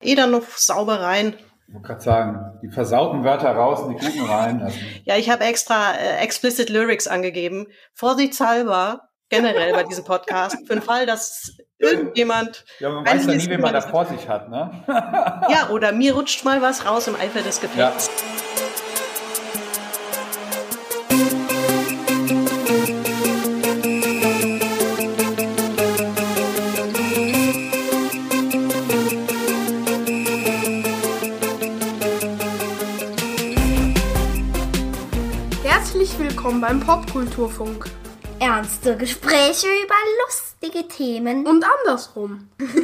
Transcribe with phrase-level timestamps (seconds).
[0.00, 1.34] eh dann noch sauber rein.
[1.68, 4.62] Ich wollte gerade sagen, die versauten Wörter raus und die guten rein.
[4.62, 4.76] Also.
[5.04, 7.68] Ja, ich habe extra äh, explicit Lyrics angegeben.
[7.94, 12.64] Vorsichtshalber, generell bei diesem Podcast, für den Fall, dass irgendjemand.
[12.80, 14.70] Ja, man weiß ja nie, wen man da vor sich hat, ne?
[14.88, 18.10] ja, oder mir rutscht mal was raus im Eifer des Gefechts.
[18.10, 18.69] Ja.
[36.70, 37.90] Beim Popkulturfunk.
[38.38, 41.44] Ernste Gespräche über lustige Themen.
[41.44, 42.46] Und andersrum.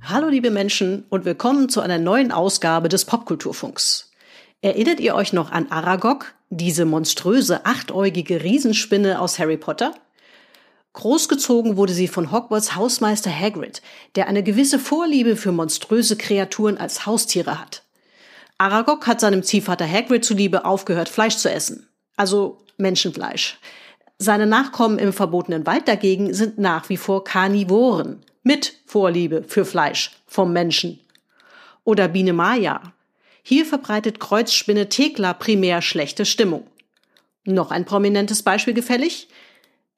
[0.00, 4.10] Hallo liebe Menschen und willkommen zu einer neuen Ausgabe des Popkulturfunks.
[4.62, 9.92] Erinnert ihr euch noch an Aragog, diese monströse achtäugige Riesenspinne aus Harry Potter?
[10.92, 13.80] Großgezogen wurde sie von Hogwarts Hausmeister Hagrid,
[14.16, 17.84] der eine gewisse Vorliebe für monströse Kreaturen als Haustiere hat.
[18.58, 21.88] Aragog hat seinem Ziehvater Hagrid zuliebe aufgehört, Fleisch zu essen.
[22.16, 23.58] Also Menschenfleisch.
[24.18, 30.10] Seine Nachkommen im verbotenen Wald dagegen sind nach wie vor Karnivoren, mit Vorliebe für Fleisch
[30.26, 31.00] vom Menschen.
[31.84, 32.82] Oder Biene Maya.
[33.42, 36.66] Hier verbreitet Kreuzspinne Thekla primär schlechte Stimmung.
[37.44, 39.28] Noch ein prominentes Beispiel gefällig?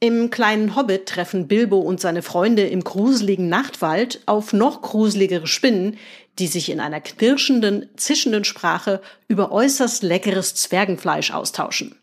[0.03, 5.97] Im kleinen Hobbit treffen Bilbo und seine Freunde im gruseligen Nachtwald auf noch gruseligere Spinnen,
[6.41, 11.95] die sich in einer knirschenden, zischenden Sprache über äußerst leckeres Zwergenfleisch austauschen.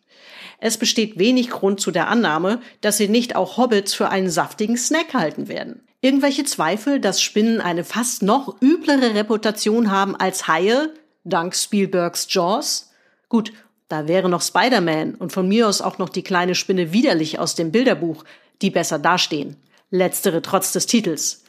[0.59, 4.77] Es besteht wenig Grund zu der Annahme, dass sie nicht auch Hobbits für einen saftigen
[4.77, 5.81] Snack halten werden.
[5.99, 10.93] Irgendwelche Zweifel, dass Spinnen eine fast noch üblere Reputation haben als Haie,
[11.25, 12.93] dank Spielbergs Jaws?
[13.27, 13.51] Gut,
[13.89, 17.55] da wäre noch Spider-Man und von mir aus auch noch die kleine Spinne widerlich aus
[17.55, 18.23] dem Bilderbuch,
[18.61, 19.57] die besser dastehen.
[19.89, 21.43] Letztere trotz des Titels.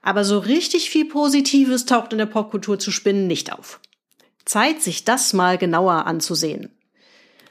[0.00, 3.80] Aber so richtig viel Positives taucht in der Popkultur zu Spinnen nicht auf.
[4.44, 6.70] Zeit, sich das mal genauer anzusehen.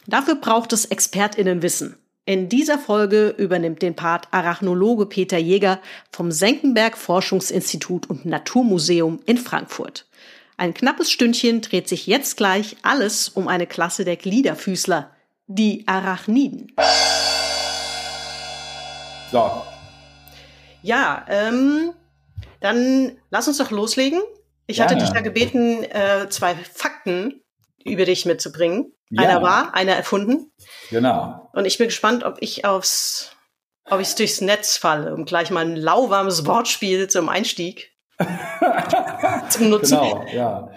[0.07, 1.97] Dafür braucht es ExpertInnenwissen.
[2.25, 5.79] In dieser Folge übernimmt den Part Arachnologe Peter Jäger
[6.11, 10.05] vom Senckenberg Forschungsinstitut und Naturmuseum in Frankfurt.
[10.57, 15.11] Ein knappes Stündchen dreht sich jetzt gleich alles um eine Klasse der Gliederfüßler,
[15.47, 16.71] die Arachniden.
[19.31, 19.63] So.
[20.83, 21.93] Ja, ähm,
[22.59, 24.21] dann lass uns doch loslegen.
[24.67, 24.91] Ich Gerne.
[24.91, 27.41] hatte dich ja gebeten, äh, zwei Fakten
[27.83, 28.93] über dich mitzubringen.
[29.09, 29.23] Ja.
[29.23, 30.51] Einer war, einer erfunden.
[30.89, 31.49] Genau.
[31.53, 33.31] Und ich bin gespannt, ob ich aufs,
[33.89, 37.90] ob ich durchs Netz falle, um gleich mal ein lauwarmes Wortspiel zum Einstieg
[39.49, 39.97] zum Nutzen.
[39.97, 40.69] Genau, ja.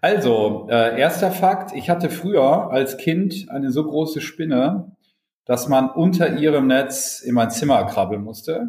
[0.00, 4.92] Also, äh, erster Fakt, ich hatte früher als Kind eine so große Spinne,
[5.44, 8.68] dass man unter ihrem Netz in mein Zimmer krabbeln musste.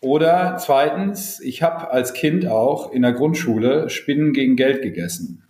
[0.00, 5.42] Oder zweitens, ich habe als Kind auch in der Grundschule Spinnen gegen Geld gegessen.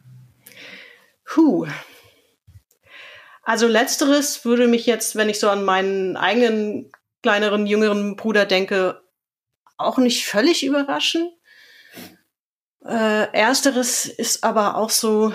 [1.34, 1.66] Huh.
[3.42, 6.90] Also letzteres würde mich jetzt, wenn ich so an meinen eigenen
[7.22, 9.00] kleineren, jüngeren Bruder denke,
[9.76, 11.30] auch nicht völlig überraschen.
[12.88, 15.32] Äh, ersteres ist aber auch so,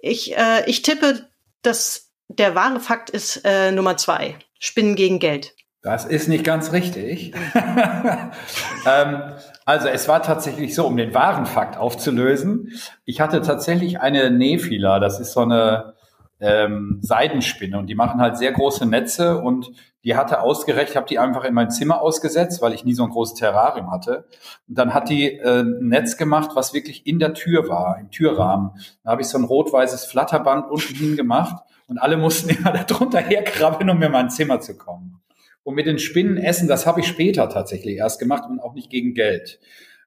[0.00, 1.28] ich, äh, ich tippe,
[1.62, 4.36] dass der wahre Fakt ist äh, Nummer zwei.
[4.60, 5.54] Spinnen gegen Geld.
[5.82, 7.32] Das ist nicht ganz richtig.
[7.54, 9.22] ähm,
[9.64, 12.72] also es war tatsächlich so, um den wahren Fakt aufzulösen.
[13.04, 15.94] Ich hatte tatsächlich eine Nephila, das ist so eine
[16.40, 19.70] ähm, Seidenspinne und die machen halt sehr große Netze und
[20.04, 23.10] die hatte ausgerechnet, habe die einfach in mein Zimmer ausgesetzt, weil ich nie so ein
[23.10, 24.26] großes Terrarium hatte.
[24.68, 28.10] Und dann hat die äh, ein Netz gemacht, was wirklich in der Tür war, im
[28.10, 28.70] Türrahmen.
[29.02, 32.84] Da habe ich so ein rot-weißes Flatterband unten hin gemacht und alle mussten immer da
[32.84, 35.20] drunter herkrabbeln, um mir mein Zimmer zu kommen.
[35.64, 38.90] Und mit den Spinnen essen, das habe ich später tatsächlich erst gemacht und auch nicht
[38.90, 39.58] gegen Geld.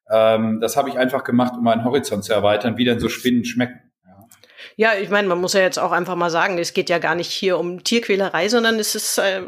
[0.10, 3.46] Ähm, das habe ich einfach gemacht, um meinen Horizont zu erweitern, wie denn so Spinnen
[3.46, 3.91] schmecken.
[4.82, 7.14] Ja, ich meine, man muss ja jetzt auch einfach mal sagen, es geht ja gar
[7.14, 9.44] nicht hier um Tierquälerei, sondern es ist, äh,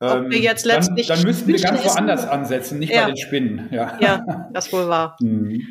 [0.00, 1.08] ähm, jetzt letztlich.
[1.08, 3.00] Dann, dann müssten wir ganz woanders ansetzen, nicht ja.
[3.00, 3.68] bei den Spinnen.
[3.72, 5.16] Ja, ja das wohl war.
[5.20, 5.66] Mhm.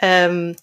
[0.00, 0.56] Ähm,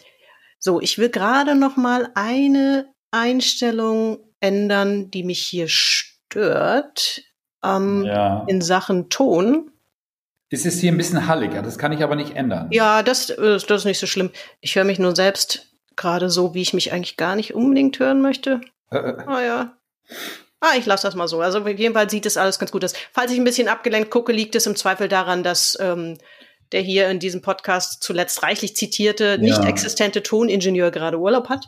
[0.57, 7.21] so, ich will gerade noch mal eine Einstellung ändern, die mich hier stört
[7.63, 8.43] ähm, ja.
[8.47, 9.69] in Sachen Ton.
[10.49, 12.69] Es ist hier ein bisschen halliger, das kann ich aber nicht ändern.
[12.71, 14.31] Ja, das, das ist nicht so schlimm.
[14.61, 18.21] Ich höre mich nur selbst gerade so, wie ich mich eigentlich gar nicht unbedingt hören
[18.21, 18.61] möchte.
[18.91, 19.23] Äh, äh.
[19.25, 19.77] Ah ja.
[20.59, 21.41] Ah, ich lasse das mal so.
[21.41, 22.93] Also auf jeden Fall sieht es alles ganz gut aus.
[23.13, 26.17] Falls ich ein bisschen abgelenkt gucke, liegt es im Zweifel daran, dass ähm,
[26.71, 29.37] der hier in diesem Podcast zuletzt reichlich zitierte, ja.
[29.37, 31.65] nicht existente Toningenieur gerade Urlaub hat.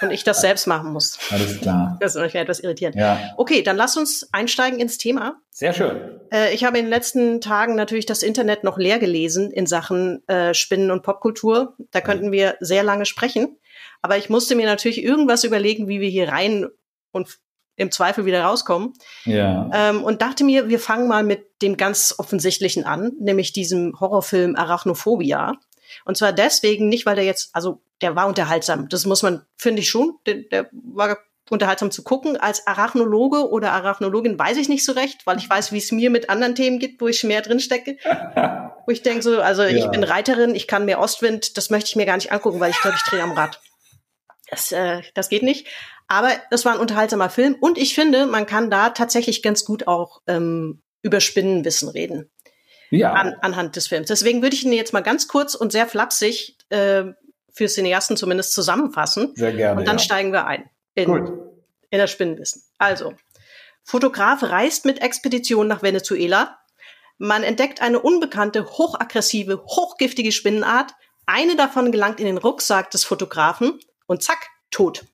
[0.00, 1.18] Und ich das selbst machen muss.
[1.30, 1.96] Alles klar.
[2.00, 2.96] Das ist manchmal etwas irritierend.
[2.96, 5.36] Ja, Okay, dann lass uns einsteigen ins Thema.
[5.50, 6.20] sehr schön.
[6.32, 10.26] Äh, ich habe in den letzten Tagen natürlich das Internet noch leer gelesen in Sachen
[10.28, 11.76] äh, Spinnen und Popkultur.
[11.90, 13.56] Da könnten wir sehr lange sprechen.
[14.02, 16.66] Aber ich musste mir natürlich irgendwas überlegen, wie wir hier rein
[17.12, 17.38] und
[17.76, 18.92] im Zweifel wieder rauskommen.
[19.24, 19.68] Ja.
[19.72, 24.56] Ähm, und dachte mir, wir fangen mal mit dem ganz Offensichtlichen an, nämlich diesem Horrorfilm
[24.56, 25.54] Arachnophobia.
[26.04, 28.88] Und zwar deswegen nicht, weil der jetzt, also der war unterhaltsam.
[28.88, 30.18] Das muss man, finde ich schon.
[30.26, 31.18] Der, der war
[31.50, 32.36] unterhaltsam zu gucken.
[32.36, 36.10] Als Arachnologe oder Arachnologin weiß ich nicht so recht, weil ich weiß, wie es mir
[36.10, 37.96] mit anderen Themen gibt, wo ich mehr drin stecke.
[38.86, 39.90] wo ich denke so, also ich Ja.
[39.90, 42.80] bin Reiterin, ich kann mehr Ostwind, das möchte ich mir gar nicht angucken, weil ich
[42.80, 43.60] glaube, ich drehe am Rad.
[44.50, 45.66] Das, äh, das geht nicht.
[46.06, 49.86] Aber es war ein unterhaltsamer Film und ich finde, man kann da tatsächlich ganz gut
[49.88, 52.30] auch ähm, über Spinnenwissen reden
[52.98, 53.12] Ja.
[53.12, 54.08] an, anhand des Films.
[54.08, 57.04] Deswegen würde ich ihn jetzt mal ganz kurz und sehr flapsig äh,
[57.52, 59.32] für Cineasten zumindest zusammenfassen.
[59.34, 59.80] Sehr gerne.
[59.80, 60.02] Und dann ja.
[60.02, 61.32] steigen wir ein in, Gut.
[61.90, 62.62] in das Spinnenwissen.
[62.78, 63.14] Also,
[63.84, 66.58] Fotograf reist mit Expedition nach Venezuela.
[67.18, 70.92] Man entdeckt eine unbekannte, hochaggressive, hochgiftige Spinnenart.
[71.26, 75.04] Eine davon gelangt in den Rucksack des Fotografen und zack, tot.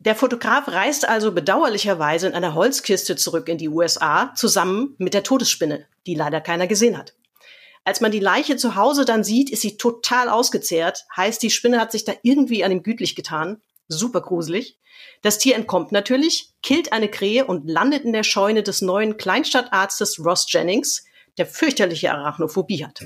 [0.00, 5.24] Der Fotograf reist also bedauerlicherweise in einer Holzkiste zurück in die USA, zusammen mit der
[5.24, 7.14] Todesspinne, die leider keiner gesehen hat.
[7.84, 11.04] Als man die Leiche zu Hause dann sieht, ist sie total ausgezehrt.
[11.16, 13.60] Heißt, die Spinne hat sich da irgendwie an ihm gütlich getan.
[13.88, 14.78] Super gruselig.
[15.22, 20.24] Das Tier entkommt natürlich, killt eine Krähe und landet in der Scheune des neuen Kleinstadtarztes
[20.24, 21.06] Ross Jennings,
[21.38, 23.00] der fürchterliche Arachnophobie hat.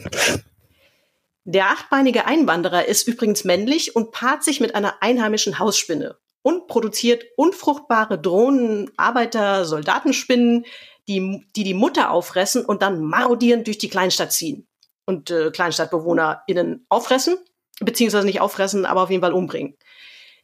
[1.44, 7.24] Der achtbeinige Einwanderer ist übrigens männlich und paart sich mit einer einheimischen Hausspinne und produziert
[7.36, 10.66] unfruchtbare Drohnen, Arbeiter, Soldatenspinnen,
[11.08, 14.66] die, die die Mutter auffressen und dann marodierend durch die Kleinstadt ziehen
[15.06, 17.36] und äh, KleinstadtbewohnerInnen auffressen,
[17.80, 19.76] beziehungsweise nicht auffressen, aber auf jeden Fall umbringen.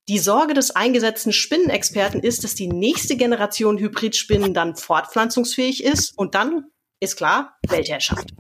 [0.09, 6.35] Die Sorge des eingesetzten Spinnenexperten ist, dass die nächste Generation Hybridspinnen dann fortpflanzungsfähig ist und
[6.35, 6.65] dann
[7.01, 8.31] ist klar, Weltherrschaft.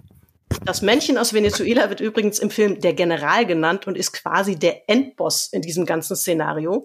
[0.65, 4.89] Das Männchen aus Venezuela wird übrigens im Film der General genannt und ist quasi der
[4.89, 6.85] Endboss in diesem ganzen Szenario.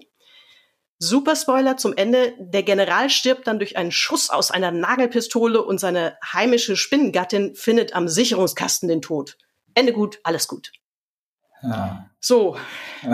[1.08, 2.32] Super Spoiler zum Ende.
[2.38, 7.94] Der General stirbt dann durch einen Schuss aus einer Nagelpistole und seine heimische Spinnengattin findet
[7.94, 9.36] am Sicherungskasten den Tod.
[9.74, 10.72] Ende gut, alles gut.
[11.62, 12.10] Ja.
[12.20, 12.56] So,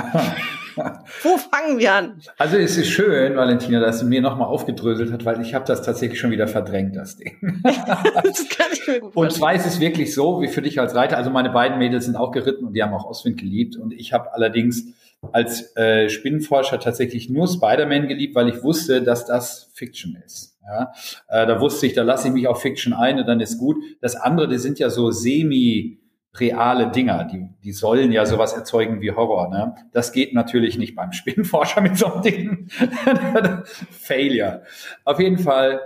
[1.23, 2.21] wo fangen wir an?
[2.39, 5.83] Also es ist schön, Valentina, dass du mir nochmal aufgedröselt hat, weil ich habe das
[5.83, 7.39] tatsächlich schon wieder verdrängt, das Ding.
[7.63, 10.95] Das kann ich mir gut Und zwar ist es wirklich so, wie für dich als
[10.95, 13.93] Reiter, also meine beiden Mädels sind auch geritten und die haben auch Ostwind geliebt und
[13.93, 14.87] ich habe allerdings
[15.33, 20.59] als äh, Spinnenforscher tatsächlich nur Spider-Man geliebt, weil ich wusste, dass das Fiction ist.
[20.67, 20.93] Ja?
[21.29, 23.77] Äh, da wusste ich, da lasse ich mich auf Fiction ein und dann ist gut.
[24.01, 25.99] Das andere, die sind ja so semi
[26.37, 29.49] reale Dinger, die, die sollen ja sowas erzeugen wie Horror.
[29.51, 29.75] Ne?
[29.93, 32.69] Das geht natürlich nicht beim Spinnenforscher mit so einem Ding.
[33.91, 34.63] Failure.
[35.05, 35.81] Auf jeden Fall,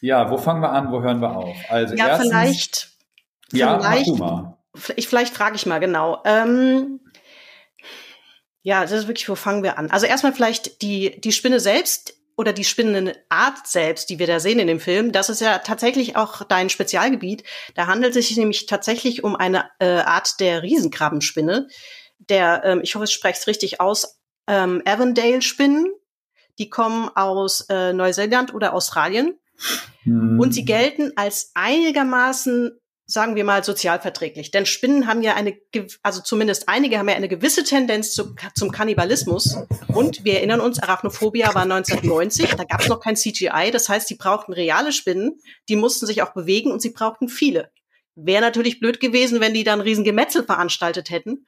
[0.00, 1.56] ja, wo fangen wir an, wo hören wir auf?
[1.68, 2.88] Also Ja, erstens, vielleicht,
[3.52, 4.10] ja, vielleicht-
[4.96, 6.22] ich, vielleicht frage ich mal genau.
[6.26, 7.00] Ähm,
[8.66, 9.92] ja, das ist wirklich, wo fangen wir an?
[9.92, 14.58] Also erstmal vielleicht die, die Spinne selbst oder die Spinnenart selbst, die wir da sehen
[14.58, 15.12] in dem Film.
[15.12, 17.44] Das ist ja tatsächlich auch dein Spezialgebiet.
[17.76, 21.68] Da handelt es sich nämlich tatsächlich um eine äh, Art der Riesenkrabbenspinne.
[22.18, 24.18] Der, ähm, ich hoffe, ich spreche es richtig aus,
[24.48, 25.86] ähm, Avondale-Spinnen.
[26.58, 29.38] Die kommen aus äh, Neuseeland oder Australien.
[30.02, 30.40] Hm.
[30.40, 32.76] Und sie gelten als einigermaßen,
[33.06, 34.50] sagen wir mal, sozialverträglich.
[34.50, 35.56] Denn Spinnen haben ja eine,
[36.02, 39.56] also zumindest einige haben ja eine gewisse Tendenz zu, zum Kannibalismus.
[39.94, 43.70] Und wir erinnern uns, Arachnophobia war 1990, da gab es noch kein CGI.
[43.72, 47.70] Das heißt, sie brauchten reale Spinnen, die mussten sich auch bewegen und sie brauchten viele.
[48.16, 51.46] Wäre natürlich blöd gewesen, wenn die dann riesen Gemetzel veranstaltet hätten.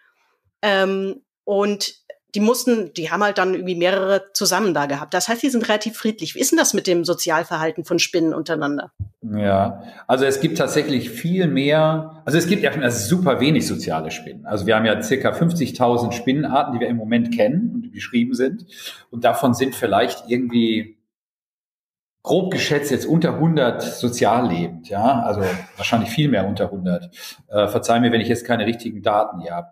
[0.63, 1.95] Ähm, und
[2.35, 5.15] die mussten, die haben halt dann irgendwie mehrere zusammen da gehabt.
[5.15, 6.35] Das heißt, die sind relativ friedlich.
[6.35, 8.93] Wie ist denn das mit dem Sozialverhalten von Spinnen untereinander?
[9.23, 14.45] Ja, also es gibt tatsächlich viel mehr, also es gibt ja super wenig soziale Spinnen.
[14.45, 18.67] Also wir haben ja circa 50.000 Spinnenarten, die wir im Moment kennen und beschrieben sind.
[19.11, 20.99] Und davon sind vielleicht irgendwie
[22.23, 25.41] grob geschätzt jetzt unter 100 sozial lebend, ja, also
[25.77, 27.11] wahrscheinlich viel mehr unter 100.
[27.49, 29.69] Äh, verzeih mir, wenn ich jetzt keine richtigen Daten hier habe.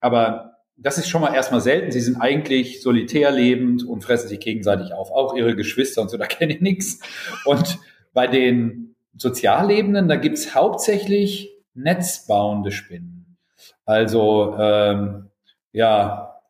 [0.00, 1.92] Aber das ist schon mal erstmal selten.
[1.92, 5.10] Sie sind eigentlich solitär lebend und fressen sich gegenseitig auf.
[5.10, 7.00] Auch ihre Geschwister und so, da kenne ich nichts.
[7.44, 7.78] Und
[8.12, 13.36] bei den Soziallebenden, da gibt's hauptsächlich netzbauende Spinnen.
[13.84, 15.30] Also ähm,
[15.72, 16.40] ja,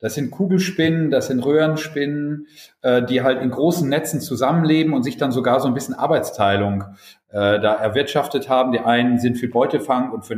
[0.00, 2.46] das sind Kugelspinnen, das sind Röhrenspinnen,
[2.82, 6.84] äh, die halt in großen Netzen zusammenleben und sich dann sogar so ein bisschen Arbeitsteilung
[7.28, 8.72] äh, da erwirtschaftet haben.
[8.72, 10.36] Die einen sind für Beutefang und für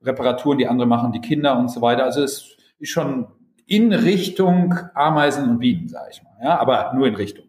[0.00, 2.04] Netzreparaturen, die anderen machen die Kinder und so weiter.
[2.04, 3.26] Also es ist schon
[3.66, 6.32] in Richtung Ameisen und Bienen, sage ich mal.
[6.42, 7.46] Ja, aber nur in Richtung.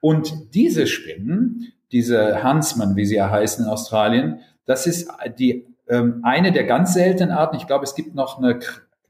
[0.00, 6.20] Und diese Spinnen, diese Huntsman, wie sie ja heißen in Australien, das ist die ähm,
[6.22, 7.56] eine der ganz seltenen Arten.
[7.56, 8.60] Ich glaube, es gibt noch eine,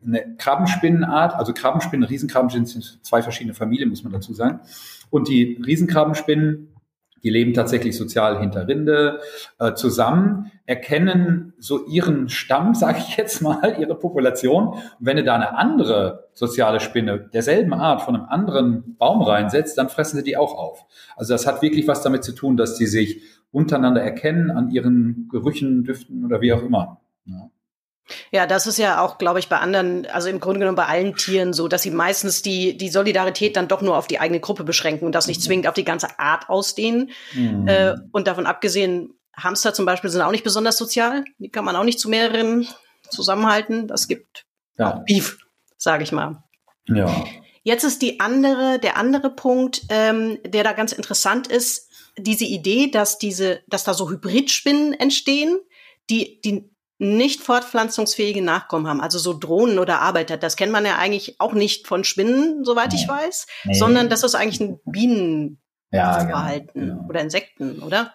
[0.05, 4.61] eine Krabbenspinnenart, also Krabbenspinnen, Riesenkrabbenspinnen sind zwei verschiedene Familien, muss man dazu sagen.
[5.11, 6.69] Und die Riesenkrabbenspinnen
[7.23, 9.21] die leben tatsächlich sozial hinter Rinde
[9.59, 14.69] äh, zusammen, erkennen so ihren Stamm, sage ich jetzt mal, ihre Population.
[14.69, 19.79] Und wenn du da eine andere soziale Spinne derselben Art von einem anderen Baum reinsetzt,
[19.79, 20.85] dann fressen sie die auch auf.
[21.17, 25.29] Also das hat wirklich was damit zu tun, dass die sich untereinander erkennen an ihren
[25.31, 27.01] Gerüchen, Düften oder wie auch immer.
[27.25, 27.51] Ja.
[28.31, 31.15] Ja, das ist ja auch, glaube ich, bei anderen, also im Grunde genommen bei allen
[31.17, 34.65] Tieren so, dass sie meistens die, die Solidarität dann doch nur auf die eigene Gruppe
[34.65, 37.11] beschränken und das nicht zwingend auf die ganze Art ausdehnen.
[37.35, 37.69] Mhm.
[37.69, 41.25] Äh, und davon abgesehen, Hamster zum Beispiel sind auch nicht besonders sozial.
[41.39, 42.67] Die kann man auch nicht zu mehreren
[43.11, 43.87] zusammenhalten.
[43.87, 44.47] Das gibt
[44.77, 44.95] ja.
[44.95, 45.39] auch Beef,
[45.77, 46.43] sage ich mal.
[46.87, 47.25] Ja.
[47.63, 52.91] Jetzt ist die andere, der andere Punkt, ähm, der da ganz interessant ist, diese Idee,
[52.91, 55.59] dass diese, dass da so Hybridspinnen entstehen,
[56.11, 60.37] die, die nicht fortpflanzungsfähige Nachkommen haben, also so Drohnen oder Arbeiter.
[60.37, 62.99] Das kennt man ja eigentlich auch nicht von Spinnen, soweit nee.
[63.01, 63.75] ich weiß, nee.
[63.75, 65.59] sondern das ist eigentlich ein Bienenverhalten
[65.93, 67.09] ja, genau, genau.
[67.09, 68.15] oder Insekten, oder?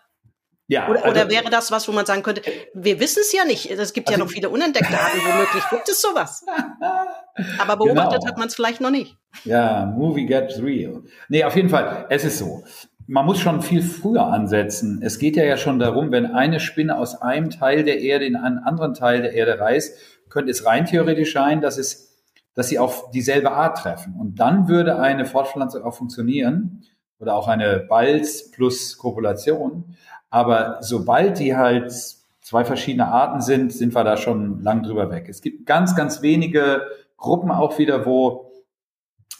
[0.68, 2.42] Ja, oder, also, oder wäre das was, wo man sagen könnte,
[2.74, 3.70] wir wissen es ja nicht.
[3.70, 6.46] Es gibt also, ja noch viele unentdeckte Arten, womöglich gibt es sowas.
[7.60, 8.28] Aber beobachtet genau.
[8.28, 9.18] hat man es vielleicht noch nicht.
[9.44, 11.04] Ja, movie gets real.
[11.28, 12.64] Nee, auf jeden Fall, es ist so
[13.08, 15.02] man muss schon viel früher ansetzen.
[15.02, 18.36] Es geht ja, ja schon darum, wenn eine Spinne aus einem Teil der Erde in
[18.36, 19.98] einen anderen Teil der Erde reist,
[20.30, 22.18] könnte es rein theoretisch sein, dass es,
[22.56, 24.16] dass sie auf dieselbe Art treffen.
[24.20, 26.84] Und dann würde eine Fortpflanzung auch funktionieren
[27.20, 29.96] oder auch eine Balz plus Kopulation.
[30.30, 31.94] Aber sobald die halt
[32.42, 35.28] zwei verschiedene Arten sind, sind wir da schon lang drüber weg.
[35.30, 36.82] Es gibt ganz, ganz wenige
[37.18, 38.53] Gruppen auch wieder, wo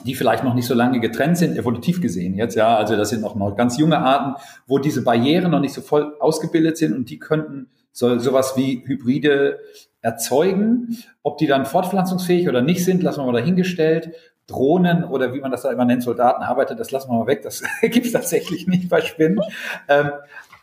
[0.06, 3.22] die vielleicht noch nicht so lange getrennt sind, evolutiv gesehen jetzt, ja, also das sind
[3.22, 7.10] noch, noch ganz junge Arten, wo diese Barrieren noch nicht so voll ausgebildet sind und
[7.10, 9.60] die könnten so, sowas wie Hybride
[10.02, 10.98] erzeugen.
[11.22, 14.12] Ob die dann fortpflanzungsfähig oder nicht sind, lassen wir mal dahingestellt.
[14.48, 17.44] Drohnen oder wie man das da immer nennt, Soldaten arbeitet, das lassen wir mal weg.
[17.44, 19.40] Das gibt es tatsächlich nicht bei Spinnen.
[19.88, 20.12] Ähm,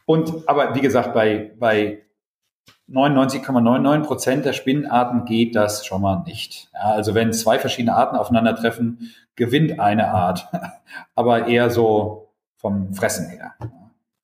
[0.04, 2.02] und aber wie gesagt, bei, bei
[2.92, 6.68] 99,99 Prozent der Spinnenarten geht das schon mal nicht.
[6.74, 10.48] Ja, also wenn zwei verschiedene Arten aufeinandertreffen, gewinnt eine Art,
[11.14, 13.54] aber eher so vom Fressen her.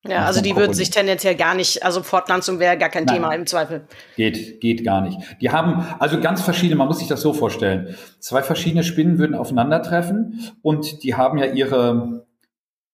[0.08, 3.34] Ja, also die würden sich tendenziell gar nicht, also Fortpflanzung wäre gar kein Nein, Thema
[3.34, 3.86] im Zweifel.
[4.16, 5.18] Geht, geht gar nicht.
[5.40, 7.96] Die haben also ganz verschiedene, man muss sich das so vorstellen.
[8.20, 12.25] Zwei verschiedene Spinnen würden aufeinandertreffen und die haben ja ihre,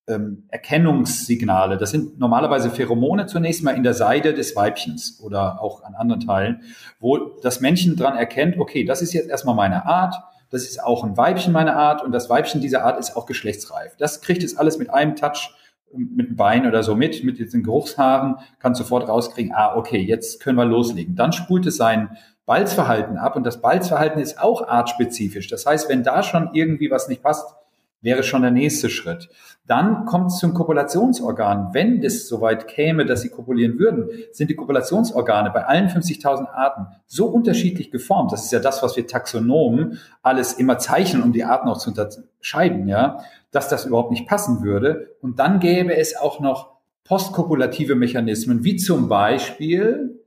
[0.09, 1.79] ähm, Erkennungssignale.
[1.79, 6.21] Das sind normalerweise Pheromone zunächst mal in der Seide des Weibchens oder auch an anderen
[6.21, 6.63] Teilen,
[6.99, 10.17] wo das Männchen dran erkennt, okay, das ist jetzt erstmal meine Art,
[10.51, 13.97] das ist auch ein Weibchen meine Art und das Weibchen dieser Art ist auch geschlechtsreif.
[13.97, 15.55] Das kriegt es alles mit einem Touch
[15.95, 20.41] mit dem Bein oder so mit, mit diesen Geruchshaaren, kann sofort rauskriegen, ah, okay, jetzt
[20.41, 21.17] können wir loslegen.
[21.17, 22.17] Dann spult es sein
[22.47, 25.49] Balzverhalten ab und das Balzverhalten ist auch artspezifisch.
[25.49, 27.55] Das heißt, wenn da schon irgendwie was nicht passt,
[28.03, 29.29] wäre schon der nächste Schritt.
[29.67, 31.71] Dann kommt es zum Kopulationsorgan.
[31.73, 36.87] Wenn es soweit käme, dass sie kopulieren würden, sind die Kopulationsorgane bei allen 50.000 Arten
[37.07, 38.33] so unterschiedlich geformt.
[38.33, 41.91] Das ist ja das, was wir Taxonomen alles immer zeichnen, um die Arten auch zu
[41.91, 43.21] unterscheiden, ja,
[43.53, 45.17] dass das überhaupt nicht passen würde.
[45.21, 46.73] Und dann gäbe es auch noch
[47.05, 50.23] postkopulative Mechanismen, wie zum Beispiel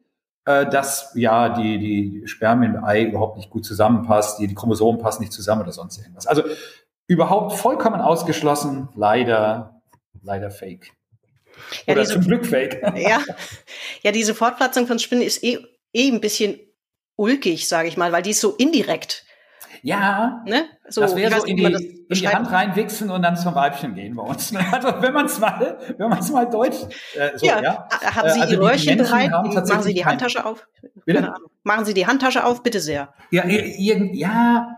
[0.45, 5.01] äh, dass ja die, die Spermien im Ei überhaupt nicht gut zusammenpasst, die, die Chromosomen
[5.01, 6.27] passen nicht zusammen oder sonst irgendwas.
[6.27, 6.43] Also
[7.07, 8.89] überhaupt vollkommen ausgeschlossen.
[8.95, 9.81] Leider,
[10.21, 10.91] leider fake.
[11.85, 12.81] Ja, Oder diese, zum Glück fake.
[12.95, 13.21] Ja,
[14.01, 15.59] ja, diese Fortpflanzung von Spinnen ist eh,
[15.93, 16.59] eh ein bisschen
[17.15, 19.23] ulkig, sage ich mal, weil die ist so indirekt.
[19.81, 20.65] Ja, ne?
[20.89, 24.15] so, das wäre so in die, in die Hand reinwichsen und dann zum Weibchen gehen
[24.15, 24.51] bei uns.
[24.71, 26.77] Also wenn man es mal, wenn man es mal deutsch,
[27.15, 27.61] äh, so, ja.
[27.61, 27.87] ja.
[27.91, 29.29] Haben Sie äh, also Ihr Röhrchen bereit?
[29.31, 30.67] Machen Sie die Handtasche auf.
[31.05, 31.33] Bitte?
[31.63, 33.13] Machen Sie die Handtasche auf, bitte sehr.
[33.29, 34.75] Ja, ja,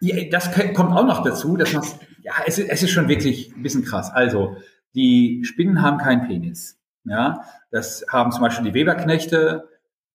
[0.00, 1.84] ja, das kommt auch noch dazu, dass man,
[2.22, 4.10] ja, es ist, es ist schon wirklich ein bisschen krass.
[4.12, 4.56] Also,
[4.94, 6.78] die Spinnen haben keinen Penis.
[7.04, 9.68] Ja, das haben zum Beispiel die Weberknechte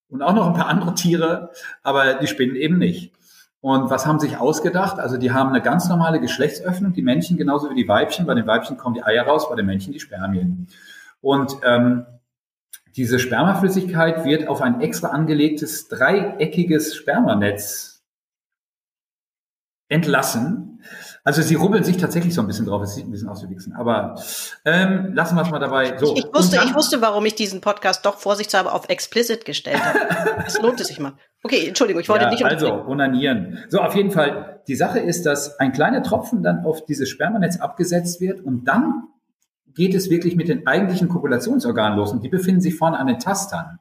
[0.09, 1.51] und auch noch ein paar andere Tiere,
[1.81, 3.11] aber die Spinnen eben nicht.
[3.61, 4.99] Und was haben sich ausgedacht?
[4.99, 8.27] Also die haben eine ganz normale Geschlechtsöffnung, die Männchen genauso wie die Weibchen.
[8.27, 10.67] Bei den Weibchen kommen die Eier raus, bei den Männchen die Spermien.
[11.19, 12.05] Und ähm,
[12.95, 17.94] diese Spermaflüssigkeit wird auf ein extra angelegtes dreieckiges Spermanetz
[19.87, 20.81] entlassen.
[21.23, 22.81] Also sie rubbeln sich tatsächlich so ein bisschen drauf.
[22.83, 23.73] Es sieht ein bisschen aus wie Wichsen.
[23.73, 24.15] Aber
[24.63, 25.97] ähm, lassen wir es mal dabei.
[25.97, 26.15] So.
[26.15, 29.99] Ich, wusste, dann, ich wusste, warum ich diesen Podcast doch vorsichtshalber auf explicit gestellt habe.
[30.45, 31.13] Es lohnt es sich mal.
[31.43, 33.59] Okay, Entschuldigung, ich wollte ja, nicht Also, onanieren.
[33.69, 34.61] So, auf jeden Fall.
[34.67, 39.03] Die Sache ist, dass ein kleiner Tropfen dann auf dieses Spermanetz abgesetzt wird und dann
[39.75, 43.19] geht es wirklich mit den eigentlichen Kopulationsorganen los und die befinden sich vorne an den
[43.19, 43.79] Tastern.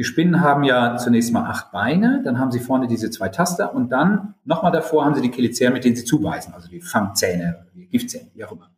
[0.00, 3.74] Die Spinnen haben ja zunächst mal acht Beine, dann haben sie vorne diese zwei Taster
[3.74, 7.66] und dann nochmal davor haben sie die Cheliceren, mit denen sie zubeißen, also die Fangzähne,
[7.74, 8.70] die Giftzähne, wie auch immer.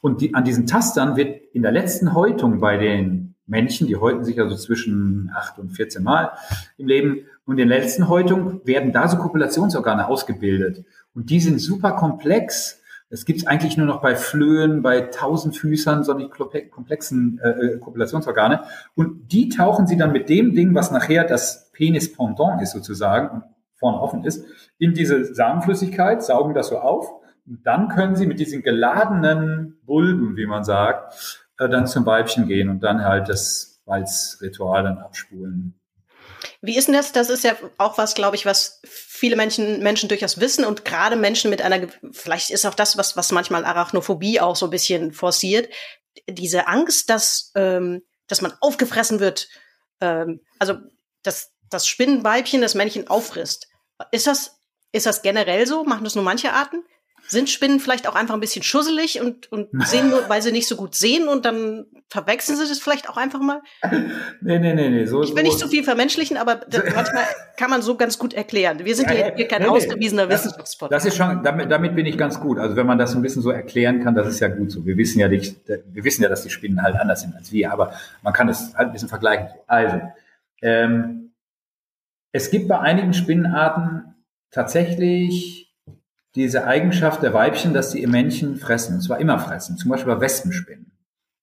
[0.00, 4.22] Und die, an diesen Tastern wird in der letzten Häutung bei den Männchen, die häuten
[4.22, 6.30] sich also zwischen acht und 14 Mal
[6.78, 10.84] im Leben, und in der letzten Häutung werden da so Kopulationsorgane ausgebildet.
[11.16, 12.79] Und die sind super komplex
[13.12, 18.62] es gibt es eigentlich nur noch bei Flöhen, bei Tausendfüßern, solche komplexen äh, äh, Kopulationsorgane.
[18.94, 23.42] Und die tauchen sie dann mit dem Ding, was nachher das Penis-Pendant ist sozusagen und
[23.74, 24.44] vorne offen ist,
[24.78, 27.10] in diese Samenflüssigkeit, saugen das so auf.
[27.46, 32.46] Und dann können sie mit diesen geladenen Bulben, wie man sagt, äh, dann zum Weibchen
[32.46, 35.74] gehen und dann halt das Walzritual dann abspulen.
[36.62, 37.10] Wie ist denn das?
[37.10, 38.80] Das ist ja auch was, glaube ich, was
[39.20, 43.18] viele Menschen, Menschen durchaus wissen und gerade Menschen mit einer, vielleicht ist auch das, was,
[43.18, 45.68] was manchmal Arachnophobie auch so ein bisschen forciert,
[46.26, 49.48] diese Angst, dass, ähm, dass man aufgefressen wird,
[50.00, 50.78] ähm, also
[51.22, 53.68] dass das Spinnenweibchen das Männchen auffrisst.
[54.10, 54.58] Ist das,
[54.90, 55.84] ist das generell so?
[55.84, 56.82] Machen das nur manche Arten?
[57.30, 60.66] Sind Spinnen vielleicht auch einfach ein bisschen schusselig und, und sehen nur, weil sie nicht
[60.66, 63.62] so gut sehen und dann verwechseln sie das vielleicht auch einfach mal?
[64.42, 65.04] Nee, nee, nee, nee.
[65.04, 67.24] So, ich will nicht zu so viel vermenschlichen, aber manchmal
[67.58, 68.78] kann man so ganz gut erklären.
[68.82, 70.32] Wir sind ja, hier, hier kein nee, ausgewiesener nee.
[70.32, 70.92] Wissenschaftspodcast.
[70.92, 72.58] Das ist schon, damit, damit bin ich ganz gut.
[72.58, 74.86] Also wenn man das ein bisschen so erklären kann, das ist ja gut so.
[74.86, 77.70] Wir wissen ja nicht, wir wissen ja, dass die Spinnen halt anders sind als wir,
[77.70, 79.48] aber man kann das halt ein bisschen vergleichen.
[79.66, 80.00] Also,
[80.62, 81.32] ähm,
[82.32, 84.14] es gibt bei einigen Spinnenarten
[84.50, 85.69] tatsächlich
[86.34, 90.14] diese Eigenschaft der Weibchen, dass sie ihr Männchen fressen, und zwar immer fressen, zum Beispiel
[90.14, 90.92] bei Wespenspinnen.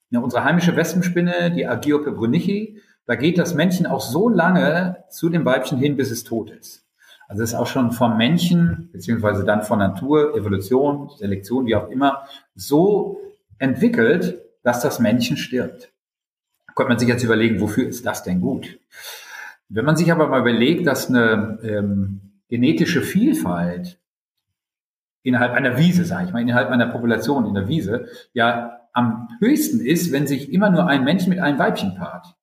[0.10, 5.30] Ja, unsere heimische Wespenspinne, die Agiope brunichi, da geht das Männchen auch so lange zu
[5.30, 6.86] dem Weibchen hin, bis es tot ist.
[7.28, 11.90] Also das ist auch schon vom Männchen, beziehungsweise dann von Natur, Evolution, Selektion, wie auch
[11.90, 12.24] immer,
[12.56, 13.20] so
[13.60, 15.92] entwickelt, dass das Männchen stirbt.
[16.68, 18.80] Da könnte man sich jetzt überlegen, wofür ist das denn gut?
[19.68, 24.00] Wenn man sich aber mal überlegt, dass eine ähm, genetische Vielfalt
[25.28, 29.80] innerhalb einer Wiese, sage ich mal, innerhalb einer Population in der Wiese, ja am höchsten
[29.80, 32.36] ist, wenn sich immer nur ein Männchen mit einem Weibchen paart.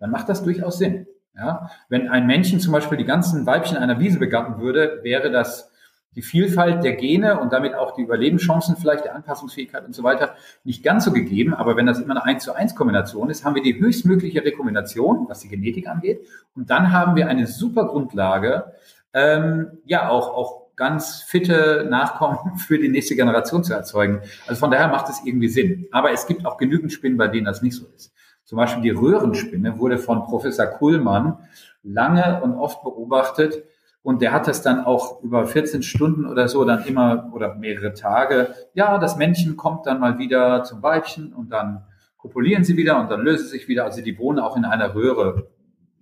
[0.00, 1.06] Dann macht das durchaus Sinn.
[1.36, 1.70] Ja?
[1.88, 5.70] Wenn ein Männchen zum Beispiel die ganzen Weibchen einer Wiese begatten würde, wäre das
[6.14, 10.34] die Vielfalt der Gene und damit auch die Überlebenschancen vielleicht der Anpassungsfähigkeit und so weiter
[10.64, 11.54] nicht ganz so gegeben.
[11.54, 15.26] Aber wenn das immer eine 1 zu 1 Kombination ist, haben wir die höchstmögliche Rekombination,
[15.28, 16.26] was die Genetik angeht.
[16.54, 18.72] Und dann haben wir eine super Grundlage,
[19.14, 24.20] ähm, ja, auch, auch ganz fitte Nachkommen für die nächste Generation zu erzeugen.
[24.48, 25.86] Also von daher macht es irgendwie Sinn.
[25.92, 28.12] Aber es gibt auch genügend Spinnen, bei denen das nicht so ist.
[28.44, 31.38] Zum Beispiel die Röhrenspinne wurde von Professor Kuhlmann
[31.84, 33.62] lange und oft beobachtet.
[34.02, 37.94] Und der hat das dann auch über 14 Stunden oder so dann immer oder mehrere
[37.94, 38.52] Tage.
[38.74, 41.84] Ja, das Männchen kommt dann mal wieder zum Weibchen und dann
[42.16, 43.84] kopulieren sie wieder und dann lösen sie sich wieder.
[43.84, 45.46] Also die wohnen auch in einer Röhre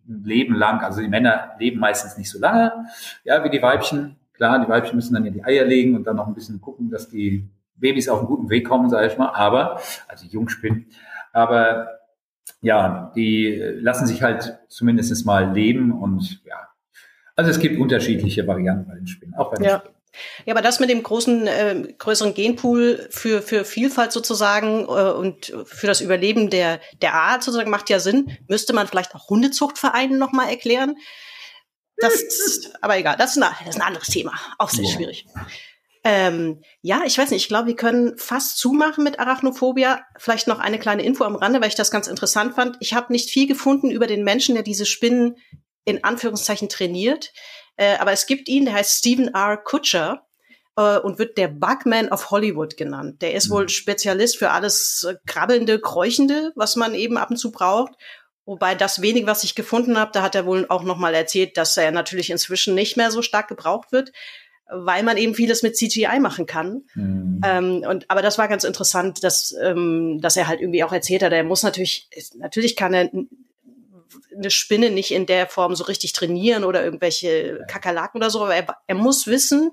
[0.09, 0.81] ein Leben lang.
[0.81, 2.87] Also die Männer leben meistens nicht so lange,
[3.25, 4.16] ja, wie die Weibchen.
[4.40, 6.90] Klar, die Weibchen müssen dann ja die Eier legen und dann noch ein bisschen gucken,
[6.90, 9.29] dass die Babys auf einen guten Weg kommen, sage ich mal.
[9.35, 10.87] Aber, also Jungspinnen.
[11.35, 11.88] Aber
[12.62, 16.57] ja, die lassen sich halt zumindest mal leben und ja.
[17.37, 19.81] Also es gibt unterschiedliche Varianten bei den Spinnen, auch bei den ja.
[19.81, 19.94] Spinnen.
[20.46, 25.53] Ja, aber das mit dem großen, äh, größeren Genpool für, für Vielfalt sozusagen äh, und
[25.66, 28.38] für das Überleben der, der Art sozusagen macht ja Sinn.
[28.48, 30.96] Müsste man vielleicht auch Hundezuchtvereinen nochmal erklären.
[32.01, 34.33] Das, aber egal, das ist, ein, das ist ein anderes Thema.
[34.59, 34.91] Auch sehr ja.
[34.91, 35.27] schwierig.
[36.03, 40.03] Ähm, ja, ich weiß nicht, ich glaube, wir können fast zumachen mit Arachnophobia.
[40.19, 42.79] Vielleicht noch eine kleine Info am Rande, weil ich das ganz interessant fand.
[42.81, 45.37] Ich habe nicht viel gefunden über den Menschen, der diese Spinnen
[45.85, 47.33] in Anführungszeichen trainiert.
[47.77, 49.59] Äh, aber es gibt ihn, der heißt Stephen R.
[49.59, 50.27] Kutcher
[50.77, 53.21] äh, und wird der Bugman of Hollywood genannt.
[53.21, 53.55] Der ist mhm.
[53.55, 57.93] wohl Spezialist für alles äh, krabbelnde, kräuchende, was man eben ab und zu braucht.
[58.51, 61.77] Wobei das wenig, was ich gefunden habe, da hat er wohl auch nochmal erzählt, dass
[61.77, 64.11] er natürlich inzwischen nicht mehr so stark gebraucht wird,
[64.69, 66.83] weil man eben vieles mit CGI machen kann.
[66.97, 67.41] Mhm.
[67.45, 71.23] Ähm, und, aber das war ganz interessant, dass, ähm, dass er halt irgendwie auch erzählt
[71.23, 72.09] hat, er muss natürlich,
[72.39, 73.09] natürlich kann er
[74.37, 78.57] eine Spinne nicht in der Form so richtig trainieren oder irgendwelche Kakerlaken oder so, aber
[78.57, 79.71] er, er muss wissen,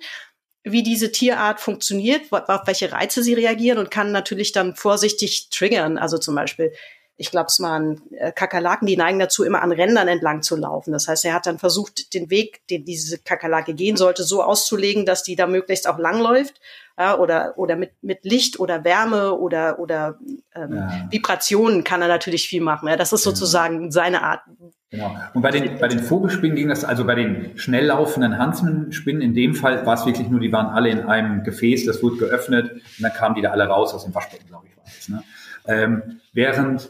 [0.64, 5.98] wie diese Tierart funktioniert, auf welche Reize sie reagieren und kann natürlich dann vorsichtig triggern.
[5.98, 6.74] Also zum Beispiel
[7.18, 10.92] ich glaube, es waren äh, Kakerlaken, die neigen dazu, immer an Rändern entlang zu laufen.
[10.92, 15.06] Das heißt, er hat dann versucht, den Weg, den diese Kakerlake gehen sollte, so auszulegen,
[15.06, 16.62] dass die da möglichst auch langläuft.
[17.00, 20.18] Ja, oder oder mit, mit Licht oder Wärme oder, oder
[20.56, 21.08] ähm, ja.
[21.12, 22.88] Vibrationen kann er natürlich viel machen.
[22.88, 24.42] Ja, das ist sozusagen seine Art,
[24.90, 25.14] Genau.
[25.34, 29.34] Und bei den, bei den Vogelspinnen ging das, also bei den schnell laufenden Huntsman-Spinnen, in
[29.34, 32.72] dem Fall war es wirklich nur, die waren alle in einem Gefäß, das wurde geöffnet
[32.72, 35.10] und dann kamen die da alle raus aus dem Waschbecken, glaube ich, war das.
[35.10, 35.24] Ne?
[35.68, 36.88] Ähm, während äh,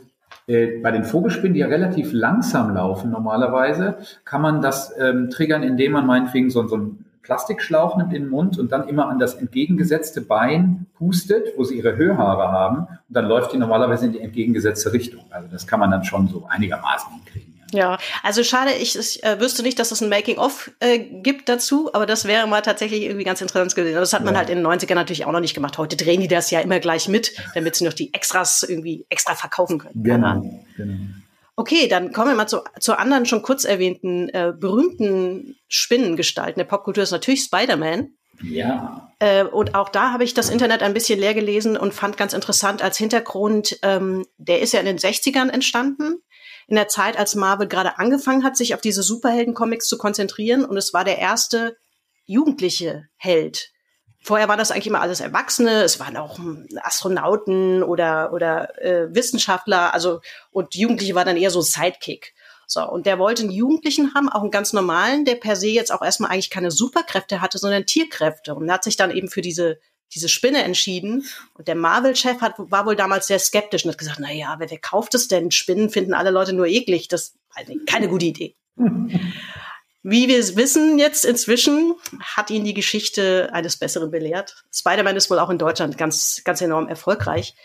[0.48, 5.92] bei den Vogelspinnen, die ja relativ langsam laufen normalerweise, kann man das ähm, triggern, indem
[5.92, 9.34] man meinetwegen so, so einen Plastikschlauch nimmt in den Mund und dann immer an das
[9.34, 12.78] entgegengesetzte Bein pustet, wo sie ihre Höhhaare haben.
[12.78, 15.26] Und dann läuft die normalerweise in die entgegengesetzte Richtung.
[15.30, 17.57] Also das kann man dann schon so einigermaßen hinkriegen.
[17.72, 21.90] Ja, also schade, ich, ich äh, wüsste nicht, dass es ein Making-of äh, gibt dazu,
[21.94, 23.96] aber das wäre mal tatsächlich irgendwie ganz interessant gewesen.
[23.96, 24.40] Das hat man ja.
[24.40, 25.78] halt in den 90ern natürlich auch noch nicht gemacht.
[25.78, 29.36] Heute drehen die das ja immer gleich mit, damit sie noch die Extras irgendwie extra
[29.36, 30.04] verkaufen können.
[30.04, 30.42] Genau,
[30.76, 30.96] genau.
[31.60, 36.66] Okay, dann kommen wir mal zu, zu anderen schon kurz erwähnten äh, berühmten Spinnengestalten der
[36.66, 37.04] Popkultur.
[37.04, 38.12] Ist natürlich Spider-Man.
[38.44, 39.12] Ja.
[39.18, 42.34] Äh, und auch da habe ich das Internet ein bisschen leer gelesen und fand ganz
[42.34, 46.22] interessant als Hintergrund, ähm, der ist ja in den 60ern entstanden
[46.68, 50.66] in der Zeit, als Marvel gerade angefangen hat, sich auf diese Superhelden-Comics zu konzentrieren.
[50.66, 51.78] Und es war der erste
[52.26, 53.72] jugendliche Held.
[54.22, 56.38] Vorher war das eigentlich immer alles Erwachsene, es waren auch
[56.82, 60.20] Astronauten oder, oder äh, Wissenschaftler, also
[60.52, 62.34] und Jugendliche war dann eher so Sidekick.
[62.70, 65.94] So, und der wollte einen Jugendlichen haben, auch einen ganz normalen, der per se jetzt
[65.94, 68.54] auch erstmal eigentlich keine Superkräfte hatte, sondern Tierkräfte.
[68.54, 69.80] Und hat sich dann eben für diese
[70.14, 71.26] diese Spinne entschieden.
[71.54, 74.70] Und der Marvel-Chef hat, war wohl damals sehr skeptisch und hat gesagt, na ja, wer,
[74.70, 75.52] wer kauft es denn?
[75.52, 77.08] Spinnen finden alle Leute nur eklig.
[77.08, 78.56] Das halt keine gute Idee.
[80.04, 84.64] Wie wir es wissen jetzt inzwischen, hat ihn die Geschichte eines Besseren belehrt.
[84.74, 87.56] Spider-Man ist wohl auch in Deutschland ganz, ganz enorm erfolgreich.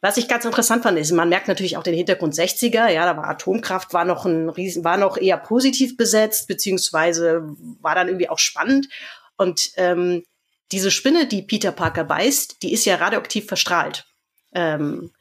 [0.00, 3.16] Was ich ganz interessant fand, ist, man merkt natürlich auch den Hintergrund 60er, ja, da
[3.16, 7.42] war Atomkraft, war noch ein Riesen, war noch eher positiv besetzt, beziehungsweise
[7.80, 8.88] war dann irgendwie auch spannend.
[9.36, 10.24] Und ähm,
[10.72, 14.06] diese Spinne, die Peter Parker beißt, die ist ja radioaktiv verstrahlt.
[14.54, 15.12] Ähm,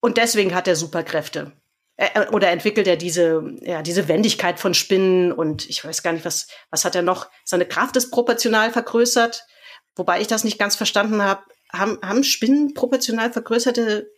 [0.00, 1.52] und deswegen hat er Superkräfte.
[1.96, 6.24] Äh, oder entwickelt er diese, ja, diese Wendigkeit von Spinnen und ich weiß gar nicht,
[6.24, 7.28] was, was hat er noch?
[7.44, 9.44] Seine Kraft ist proportional vergrößert,
[9.96, 11.42] wobei ich das nicht ganz verstanden habe.
[11.72, 14.10] Haben, haben Spinnen proportional vergrößerte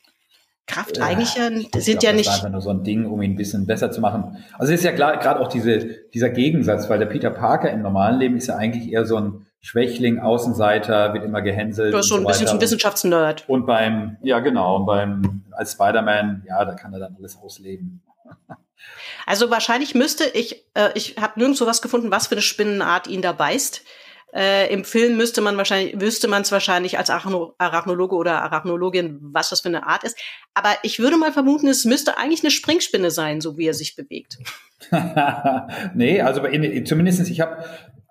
[0.66, 2.28] Kraft ja, eigentlich ja, sind glaub, ja nicht.
[2.28, 4.44] Das war einfach nur so ein Ding, um ihn ein bisschen besser zu machen.
[4.58, 5.78] Also es ist ja klar, gerade auch diese,
[6.14, 9.46] dieser Gegensatz, weil der Peter Parker im normalen Leben ist ja eigentlich eher so ein
[9.64, 11.92] Schwächling, Außenseiter, wird immer gehänselt.
[11.92, 13.48] Du bist schon so ein bisschen ein Wissenschaftsnerd.
[13.48, 18.02] Und beim, ja genau, und beim, als Spider-Man, ja, da kann er dann alles ausleben.
[19.24, 23.22] Also wahrscheinlich müsste ich, äh, ich habe nirgendwo was gefunden, was für eine Spinnenart ihn
[23.22, 23.82] da beißt.
[24.34, 29.50] Äh, Im Film müsste man wahrscheinlich, wüsste man es wahrscheinlich als Arachnologe oder Arachnologin, was
[29.50, 30.18] das für eine Art ist.
[30.54, 33.94] Aber ich würde mal vermuten, es müsste eigentlich eine Springspinne sein, so wie er sich
[33.94, 34.38] bewegt.
[35.94, 37.62] nee, also in, zumindest ich habe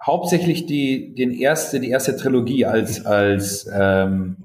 [0.05, 4.37] hauptsächlich die, den erste, die erste Trilogie als, als ähm,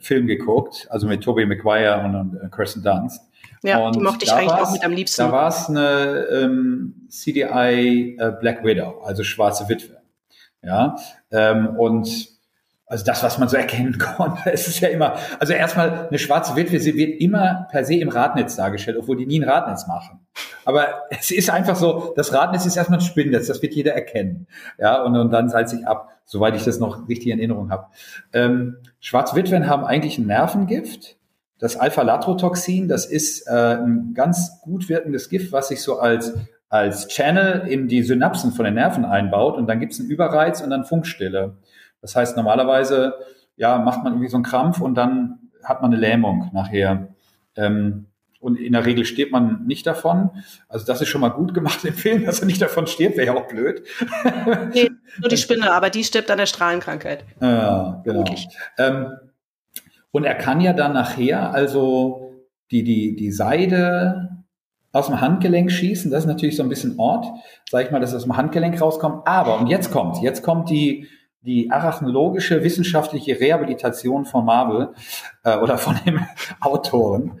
[0.00, 3.20] Film geguckt, also mit Tobey Maguire und, und äh, Kirsten Dunst.
[3.62, 5.22] Ja, und die mochte ich eigentlich auch mit am liebsten.
[5.22, 9.98] Da war es eine ähm, CDI äh, Black Widow, also schwarze Witwe.
[10.62, 10.96] Ja,
[11.30, 12.37] ähm, und
[12.88, 16.56] also das, was man so erkennen konnte, es ist ja immer, also erstmal eine schwarze
[16.56, 20.20] Witwe, sie wird immer per se im Radnetz dargestellt, obwohl die nie ein Radnetz machen.
[20.64, 24.46] Aber es ist einfach so, das Radnetz ist erstmal ein Spinnennetz, das wird jeder erkennen.
[24.78, 27.86] Ja, und, und dann salzt sich ab, soweit ich das noch richtig in Erinnerung habe.
[28.32, 31.16] Ähm, schwarze Witwen haben eigentlich ein Nervengift.
[31.58, 36.34] Das Alpha-Latrotoxin, das ist äh, ein ganz gut wirkendes Gift, was sich so als
[36.68, 40.60] als Channel in die Synapsen von den Nerven einbaut und dann gibt es einen Überreiz
[40.60, 41.56] und dann Funkstille.
[42.00, 43.14] Das heißt, normalerweise
[43.56, 47.08] ja, macht man irgendwie so einen Krampf und dann hat man eine Lähmung nachher.
[47.56, 48.06] Ähm,
[48.40, 50.30] und in der Regel stirbt man nicht davon.
[50.68, 53.26] Also das ist schon mal gut gemacht im Film, dass er nicht davon stirbt, wäre
[53.26, 53.82] ja auch blöd.
[54.72, 57.24] Nee, nur die Spinne, aber die stirbt an der Strahlenkrankheit.
[57.40, 58.24] Ja, genau.
[58.78, 59.12] Ähm,
[60.12, 64.44] und er kann ja dann nachher also die, die, die Seide
[64.92, 66.10] aus dem Handgelenk schießen.
[66.10, 67.26] Das ist natürlich so ein bisschen Ort,
[67.68, 69.26] sag ich mal, dass es aus dem Handgelenk rauskommt.
[69.26, 71.08] Aber, und jetzt kommt, jetzt kommt die,
[71.42, 74.94] die arachnologische wissenschaftliche Rehabilitation von Marvel
[75.44, 76.20] äh, oder von dem
[76.60, 77.40] Autoren.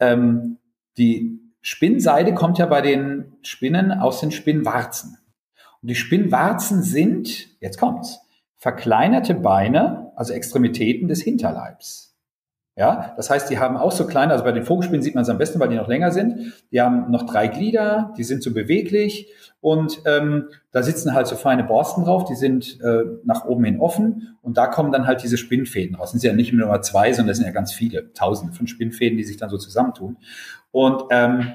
[0.00, 0.58] Ähm,
[0.98, 5.18] die Spinnseide kommt ja bei den Spinnen aus den Spinnwarzen.
[5.82, 8.20] Und die Spinnwarzen sind, jetzt kommt's,
[8.56, 12.05] verkleinerte Beine, also Extremitäten des Hinterleibs.
[12.78, 15.30] Ja, das heißt, die haben auch so kleine, also bei den Vogelspinnen sieht man es
[15.30, 16.52] am besten, weil die noch länger sind.
[16.70, 21.36] Die haben noch drei Glieder, die sind so beweglich und ähm, da sitzen halt so
[21.36, 25.22] feine Borsten drauf, die sind äh, nach oben hin offen und da kommen dann halt
[25.22, 26.12] diese Spinnfäden raus.
[26.12, 29.16] Das sind ja nicht nur zwei, sondern das sind ja ganz viele, tausende von Spinnfäden,
[29.16, 30.18] die sich dann so zusammentun.
[30.70, 31.54] Und ähm,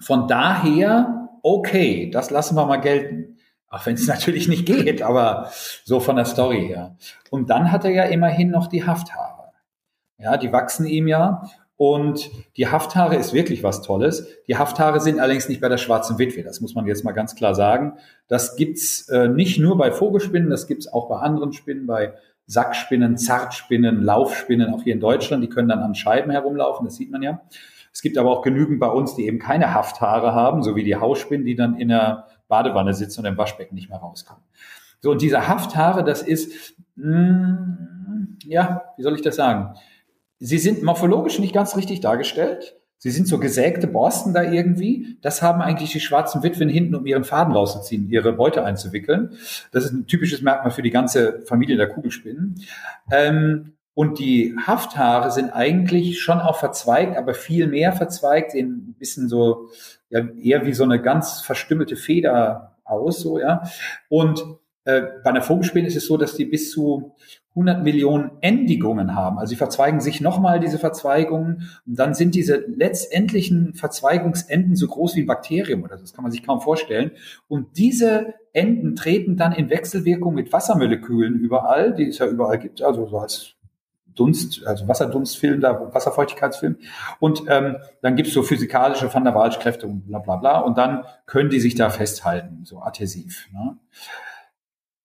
[0.00, 3.38] von daher, okay, das lassen wir mal gelten.
[3.68, 5.50] Auch wenn es natürlich nicht geht, aber
[5.84, 6.96] so von der Story her.
[7.30, 9.31] Und dann hat er ja immerhin noch die Hafthaare.
[10.22, 11.42] Ja, die wachsen ihm ja.
[11.76, 14.28] Und die Hafthaare ist wirklich was Tolles.
[14.46, 16.44] Die Hafthaare sind allerdings nicht bei der schwarzen Witwe.
[16.44, 17.94] Das muss man jetzt mal ganz klar sagen.
[18.28, 22.14] Das gibt's äh, nicht nur bei Vogelspinnen, das gibt's auch bei anderen Spinnen, bei
[22.46, 25.42] Sackspinnen, Zartspinnen, Laufspinnen, auch hier in Deutschland.
[25.42, 27.40] Die können dann an Scheiben herumlaufen, das sieht man ja.
[27.92, 30.96] Es gibt aber auch genügend bei uns, die eben keine Hafthaare haben, so wie die
[30.96, 34.42] Hausspinnen, die dann in der Badewanne sitzen und im Waschbecken nicht mehr rauskommen.
[35.00, 39.74] So, und diese Hafthaare, das ist, mm, ja, wie soll ich das sagen?
[40.44, 42.76] Sie sind morphologisch nicht ganz richtig dargestellt.
[42.98, 45.18] Sie sind so gesägte Borsten da irgendwie.
[45.22, 49.36] Das haben eigentlich die schwarzen Witwen hinten, um ihren Faden rauszuziehen, ihre Beute einzuwickeln.
[49.70, 52.60] Das ist ein typisches Merkmal für die ganze Familie der Kugelspinnen.
[53.12, 58.94] Ähm, und die Hafthaare sind eigentlich schon auch verzweigt, aber viel mehr verzweigt, sehen ein
[58.98, 59.68] bisschen so,
[60.10, 63.62] ja, eher wie so eine ganz verstümmelte Feder aus, so, ja.
[64.08, 64.42] Und
[64.84, 67.14] äh, bei einer Vogelspinne ist es so, dass die bis zu
[67.54, 69.38] 100 Millionen Endigungen haben.
[69.38, 75.16] Also sie verzweigen sich nochmal diese Verzweigungen und dann sind diese letztendlichen Verzweigungsenden so groß
[75.16, 76.02] wie ein Bakterium oder so.
[76.02, 77.12] Das kann man sich kaum vorstellen.
[77.48, 82.80] Und diese Enden treten dann in Wechselwirkung mit Wassermolekülen überall, die es ja überall gibt,
[82.82, 83.54] also so als
[84.14, 86.76] Dunst, also Wasserdunstfilm, da Wasserfeuchtigkeitsfilm.
[87.18, 90.60] Und ähm, dann gibt's so physikalische Van der Waals-Kräfte und bla bla bla.
[90.60, 93.48] Und dann können die sich da festhalten, so adhäsiv.
[93.52, 93.78] Ne?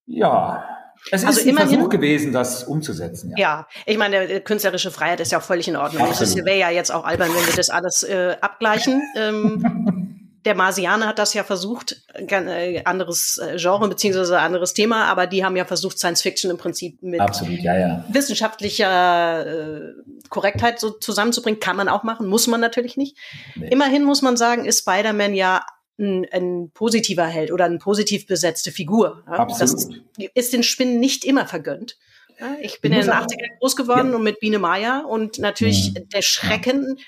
[0.05, 0.76] Ja,
[1.11, 3.31] es also ist ein immerhin, Versuch gewesen, das umzusetzen.
[3.31, 3.37] Ja.
[3.37, 6.07] ja, ich meine, künstlerische Freiheit ist ja auch völlig in Ordnung.
[6.09, 9.01] Es wäre ja jetzt auch albern, wenn wir das alles äh, abgleichen.
[9.15, 15.27] Ähm, der Marsianer hat das ja versucht, äh, anderes äh, Genre beziehungsweise anderes Thema, aber
[15.27, 18.05] die haben ja versucht, Science Fiction im Prinzip mit Absolut, ja, ja.
[18.07, 19.93] wissenschaftlicher äh,
[20.29, 21.59] Korrektheit so zusammenzubringen.
[21.59, 23.17] Kann man auch machen, muss man natürlich nicht.
[23.55, 23.67] Nee.
[23.69, 25.65] Immerhin muss man sagen, ist Spider-Man ja
[25.99, 29.23] ein, ein positiver Held oder eine positiv besetzte Figur.
[29.27, 29.33] Ja?
[29.33, 29.93] Absolut.
[30.17, 31.97] Das ist den Spinnen nicht immer vergönnt.
[32.39, 34.15] Ja, ich bin in den 80ern groß geworden ja.
[34.15, 36.09] und mit Biene Maya und natürlich mhm.
[36.09, 36.99] der Schrecken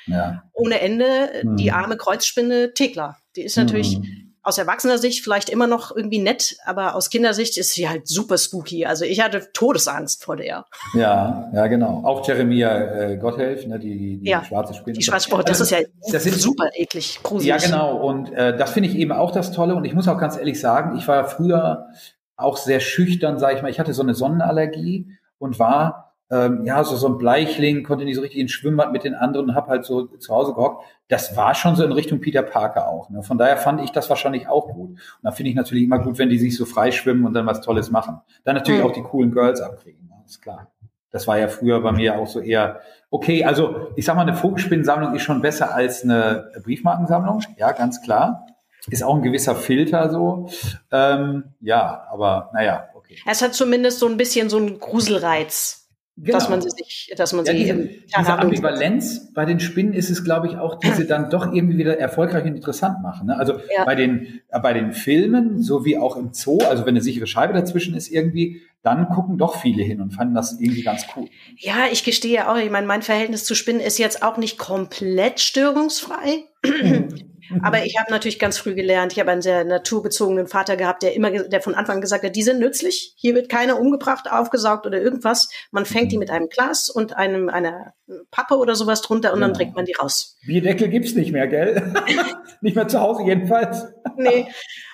[0.54, 1.56] ohne Ende, mhm.
[1.56, 3.18] die arme Kreuzspinne Thekla.
[3.36, 7.58] Die ist natürlich mhm aus erwachsener Sicht vielleicht immer noch irgendwie nett, aber aus Kindersicht
[7.58, 8.86] ist sie halt super spooky.
[8.86, 10.66] Also ich hatte Todesangst vor der.
[10.94, 12.04] Ja, ja, genau.
[12.06, 14.98] Auch Jeremia äh, Gotthelf, ne, die, die ja, schwarze Spinne.
[14.98, 15.80] Die schwarze Spinne, das ist ja
[16.12, 17.48] das sind, super eklig, gruselig.
[17.48, 17.98] Ja, genau.
[17.98, 19.76] Und äh, das finde ich eben auch das Tolle.
[19.76, 21.88] Und ich muss auch ganz ehrlich sagen, ich war früher
[22.38, 23.70] auch sehr schüchtern, sage ich mal.
[23.70, 28.16] Ich hatte so eine Sonnenallergie und war ähm, ja, so, so ein Bleichling, konnte nicht
[28.16, 30.86] so richtig ins Schwimmbad mit den anderen und hab halt so zu Hause gehockt.
[31.08, 33.10] Das war schon so in Richtung Peter Parker auch.
[33.10, 33.24] Ne?
[33.24, 34.92] Von daher fand ich das wahrscheinlich auch gut.
[34.92, 37.48] Und da finde ich natürlich immer gut, wenn die sich so frei schwimmen und dann
[37.48, 38.22] was Tolles machen.
[38.44, 38.88] Dann natürlich mhm.
[38.88, 40.16] auch die coolen Girls abkriegen, ne?
[40.26, 40.68] ist klar.
[41.12, 44.36] Das war ja früher bei mir auch so eher, okay, also ich sag mal, eine
[44.36, 48.46] Vogelspinnensammlung ist schon besser als eine Briefmarkensammlung, ja, ganz klar.
[48.92, 50.50] Ist auch ein gewisser Filter so.
[50.92, 53.18] Ähm, ja, aber naja, okay.
[53.26, 55.89] Es hat zumindest so ein bisschen so einen Gruselreiz.
[56.22, 56.38] Genau.
[56.38, 60.10] Dass man sie sich, dass man ja, sie diese, diese Ambivalenz bei den Spinnen ist
[60.10, 63.28] es, glaube ich, auch diese dann doch irgendwie wieder erfolgreich und interessant machen.
[63.28, 63.38] Ne?
[63.38, 63.86] Also ja.
[63.86, 67.26] bei den äh, bei den Filmen so wie auch im Zoo, also wenn eine sichere
[67.26, 71.28] Scheibe dazwischen ist irgendwie, dann gucken doch viele hin und fanden das irgendwie ganz cool.
[71.58, 75.40] Ja, ich gestehe auch, ich meine, mein Verhältnis zu Spinnen ist jetzt auch nicht komplett
[75.40, 76.46] störungsfrei.
[77.50, 77.64] Mhm.
[77.64, 81.16] Aber ich habe natürlich ganz früh gelernt, ich habe einen sehr naturbezogenen Vater gehabt, der
[81.16, 84.86] immer, der von Anfang an gesagt hat, die sind nützlich, hier wird keiner umgebracht, aufgesaugt
[84.86, 85.50] oder irgendwas.
[85.72, 86.22] Man fängt die mhm.
[86.22, 87.94] mit einem Glas und einem, einer
[88.32, 89.48] Pappe oder sowas drunter und ja.
[89.48, 90.38] dann trinkt man die raus.
[90.46, 91.94] Bierdeckel gibt's nicht mehr, gell?
[92.62, 93.86] nicht mehr zu Hause jedenfalls.
[94.18, 94.48] nee,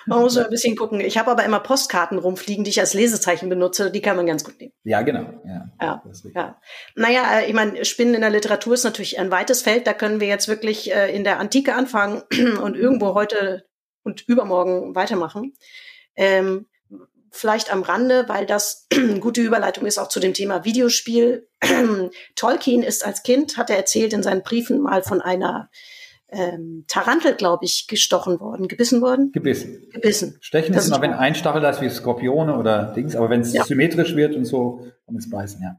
[0.06, 1.00] man muss ein bisschen gucken.
[1.00, 4.44] Ich habe aber immer Postkarten rumfliegen, die ich als Lesezeichen benutze, die kann man ganz
[4.44, 4.72] gut nehmen.
[4.84, 5.22] Ja, genau.
[5.44, 6.02] Ja, ja,
[6.34, 6.60] ja.
[6.94, 10.20] Naja, äh, ich meine, Spinnen in der Literatur ist natürlich ein weites Feld, da können
[10.20, 12.22] wir jetzt wirklich äh, in der Antike anfangen
[12.62, 13.66] und irgendwo heute
[14.02, 15.54] und übermorgen weitermachen.
[16.14, 16.66] Ähm,
[17.30, 21.48] vielleicht am Rande, weil das eine gute Überleitung ist auch zu dem Thema Videospiel.
[22.36, 25.70] Tolkien ist als Kind, hat er erzählt in seinen Briefen mal von einer
[26.28, 29.30] ähm, Tarantel, glaube ich, gestochen worden, gebissen worden?
[29.32, 29.88] Gebissen.
[29.92, 30.38] Gebissen.
[30.40, 33.42] Stechen das ist immer, wenn ein Stachel da ist wie Skorpione oder Dings, aber wenn
[33.42, 33.64] es ja.
[33.64, 35.76] symmetrisch wird und so, kann es beißen, ja.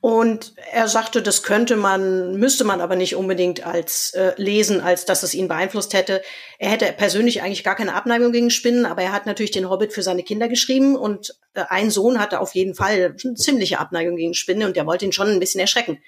[0.00, 5.04] Und er sagte, das könnte man, müsste man aber nicht unbedingt als äh, lesen, als
[5.04, 6.22] dass es ihn beeinflusst hätte.
[6.58, 9.92] Er hätte persönlich eigentlich gar keine Abneigung gegen Spinnen, aber er hat natürlich den Hobbit
[9.92, 14.16] für seine Kinder geschrieben und äh, ein Sohn hatte auf jeden Fall eine ziemliche Abneigung
[14.16, 15.98] gegen Spinnen und der wollte ihn schon ein bisschen erschrecken.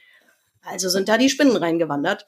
[0.62, 2.26] Also sind da die Spinnen reingewandert.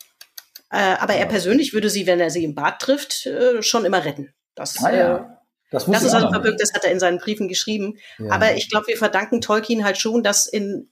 [0.70, 4.05] Äh, aber er persönlich würde sie, wenn er sie im Bad trifft, äh, schon immer
[4.05, 4.33] retten.
[4.55, 5.16] Das, ah, ja.
[5.16, 5.25] Äh,
[5.70, 7.99] das, das ist also verbirgt, das hat er in seinen Briefen geschrieben.
[8.18, 8.33] Ja.
[8.33, 10.89] Aber ich glaube, wir verdanken Tolkien halt schon, dass in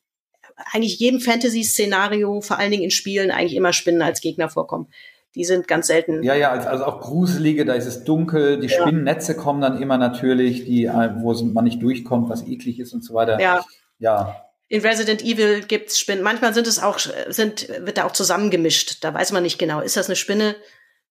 [0.73, 4.88] eigentlich jedem Fantasy-Szenario, vor allen Dingen in Spielen, eigentlich immer Spinnen als Gegner vorkommen.
[5.35, 6.23] Die sind ganz selten.
[6.23, 8.81] Ja, ja, also auch gruselige, da ist es dunkel, die ja.
[8.81, 13.14] Spinnennetze kommen dann immer natürlich, die, wo man nicht durchkommt, was eklig ist und so
[13.14, 13.40] weiter.
[13.40, 13.64] Ja.
[13.99, 14.44] Ja.
[14.68, 16.23] In Resident Evil gibt's Spinnen.
[16.23, 19.03] Manchmal sind es auch, sind, wird da auch zusammengemischt.
[19.03, 19.81] Da weiß man nicht genau.
[19.81, 20.57] Ist das eine Spinne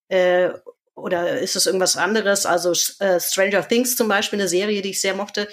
[0.10, 0.50] äh,
[0.96, 2.46] oder ist es irgendwas anderes?
[2.46, 5.48] Also äh, Stranger Things zum Beispiel, eine Serie, die ich sehr mochte.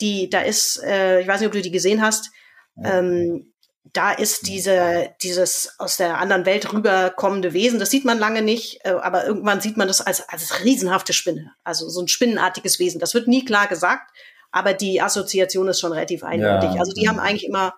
[0.00, 2.30] Die, da ist, äh, ich weiß nicht, ob du die gesehen hast.
[2.82, 3.52] Ähm,
[3.92, 8.80] da ist diese, dieses aus der anderen Welt rüberkommende Wesen, das sieht man lange nicht,
[8.84, 11.52] äh, aber irgendwann sieht man das als, als riesenhafte Spinne.
[11.62, 12.98] Also so ein spinnenartiges Wesen.
[12.98, 14.10] Das wird nie klar gesagt,
[14.50, 16.70] aber die Assoziation ist schon relativ eindeutig.
[16.74, 16.80] Ja.
[16.80, 17.74] Also die haben eigentlich immer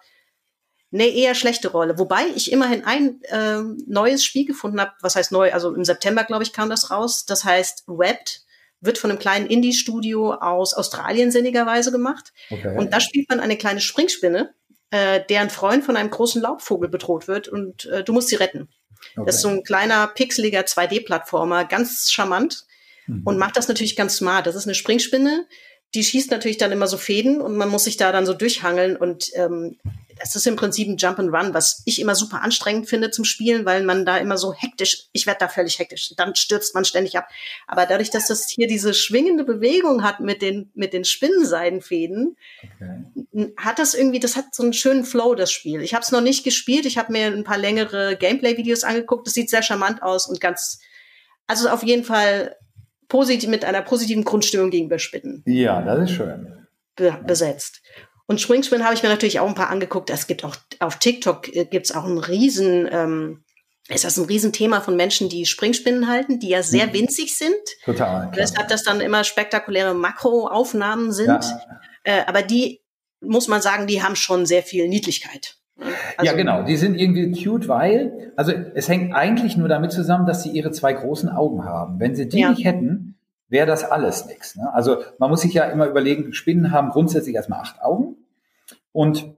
[0.93, 1.99] eine eher schlechte Rolle.
[1.99, 4.93] Wobei ich immerhin ein äh, neues Spiel gefunden habe.
[5.01, 5.53] Was heißt neu?
[5.53, 7.27] Also im September, glaube ich, kam das raus.
[7.27, 8.43] Das heißt Webbed
[8.81, 12.33] wird von einem kleinen Indie-Studio aus Australien sinnigerweise gemacht.
[12.51, 12.77] Okay.
[12.77, 14.55] Und da spielt man eine kleine Springspinne,
[14.91, 18.69] äh, deren Freund von einem großen Laubvogel bedroht wird und äh, du musst sie retten.
[19.17, 19.27] okay.
[19.27, 22.67] Das ist so ein kleiner, pixeliger 2D-Plattformer, ganz charmant
[23.07, 23.23] Mhm.
[23.25, 24.47] und macht das natürlich ganz smart.
[24.47, 25.47] Das ist eine Springspinne,
[25.95, 28.97] die schießt natürlich dann immer so Fäden und man muss sich da dann so durchhangeln
[28.97, 29.79] und ähm,
[30.19, 33.25] das ist im Prinzip ein Jump and Run, was ich immer super anstrengend finde zum
[33.25, 36.85] Spielen, weil man da immer so hektisch, ich werde da völlig hektisch, dann stürzt man
[36.85, 37.29] ständig ab.
[37.67, 43.53] Aber dadurch, dass das hier diese schwingende Bewegung hat mit den, mit den Spinnenseidenfäden, okay.
[43.59, 45.83] hat das irgendwie, das hat so einen schönen Flow, das Spiel.
[45.83, 49.35] Ich habe es noch nicht gespielt, ich habe mir ein paar längere Gameplay-Videos angeguckt, das
[49.35, 50.81] sieht sehr charmant aus und ganz,
[51.47, 52.57] also auf jeden Fall
[53.09, 56.67] positiv mit einer positiven Grundstimmung gegenüber Spinnen Ja, das ist schön.
[56.97, 57.83] be besetzt.
[58.27, 60.11] Und Springspin habe ich mir natürlich auch ein paar angeguckt.
[60.11, 63.45] Es gibt auch auf TikTok äh, gibt's auch ein riesen, ähm,
[63.89, 66.93] ist das ein Riesenthema von Menschen, die Springspinnen halten, die ja sehr Mhm.
[66.95, 67.55] winzig sind.
[67.85, 68.33] Total.
[68.35, 71.29] Weshalb das dann immer spektakuläre Makroaufnahmen sind.
[71.29, 71.41] Ja.
[72.03, 72.83] Äh, aber die,
[73.21, 75.57] muss man sagen, die haben schon sehr viel Niedlichkeit.
[76.17, 76.63] Also, ja, genau.
[76.63, 80.71] Die sind irgendwie cute, weil, also es hängt eigentlich nur damit zusammen, dass sie ihre
[80.71, 82.01] zwei großen Augen haben.
[82.01, 82.51] Wenn sie die Ja.
[82.51, 83.17] nicht hätten,
[83.49, 84.57] wäre das alles nichts.
[84.57, 84.73] Ne?
[84.73, 88.17] Also man muss sich ja immer überlegen, Spinnen haben grundsätzlich erstmal acht Augen
[88.93, 89.37] und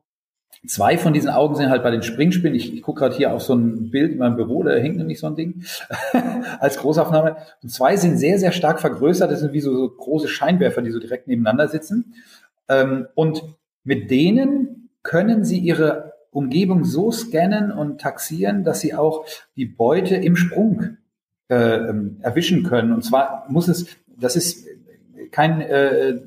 [0.66, 2.54] zwei von diesen Augen sind halt bei den Springspinnen.
[2.54, 5.18] Ich, ich gucke gerade hier auf so ein Bild in meinem Büro, da hängt nämlich
[5.20, 5.64] so ein Ding
[6.60, 7.36] als Großaufnahme.
[7.62, 9.30] Und zwei sind sehr, sehr stark vergrößert.
[9.30, 12.14] Das sind wie so, so große Scheinwerfer, die so direkt nebeneinander sitzen.
[12.68, 13.42] Ähm, und
[13.84, 19.24] mit denen können sie ihre Umgebung so scannen und taxieren, dass sie auch
[19.56, 20.96] die Beute im Sprung
[21.48, 22.92] äh, ähm, erwischen können.
[22.92, 24.66] Und zwar muss es, das ist
[25.30, 26.18] kein, äh,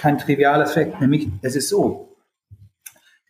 [0.00, 2.16] kein trivialer Effekt, nämlich es ist so,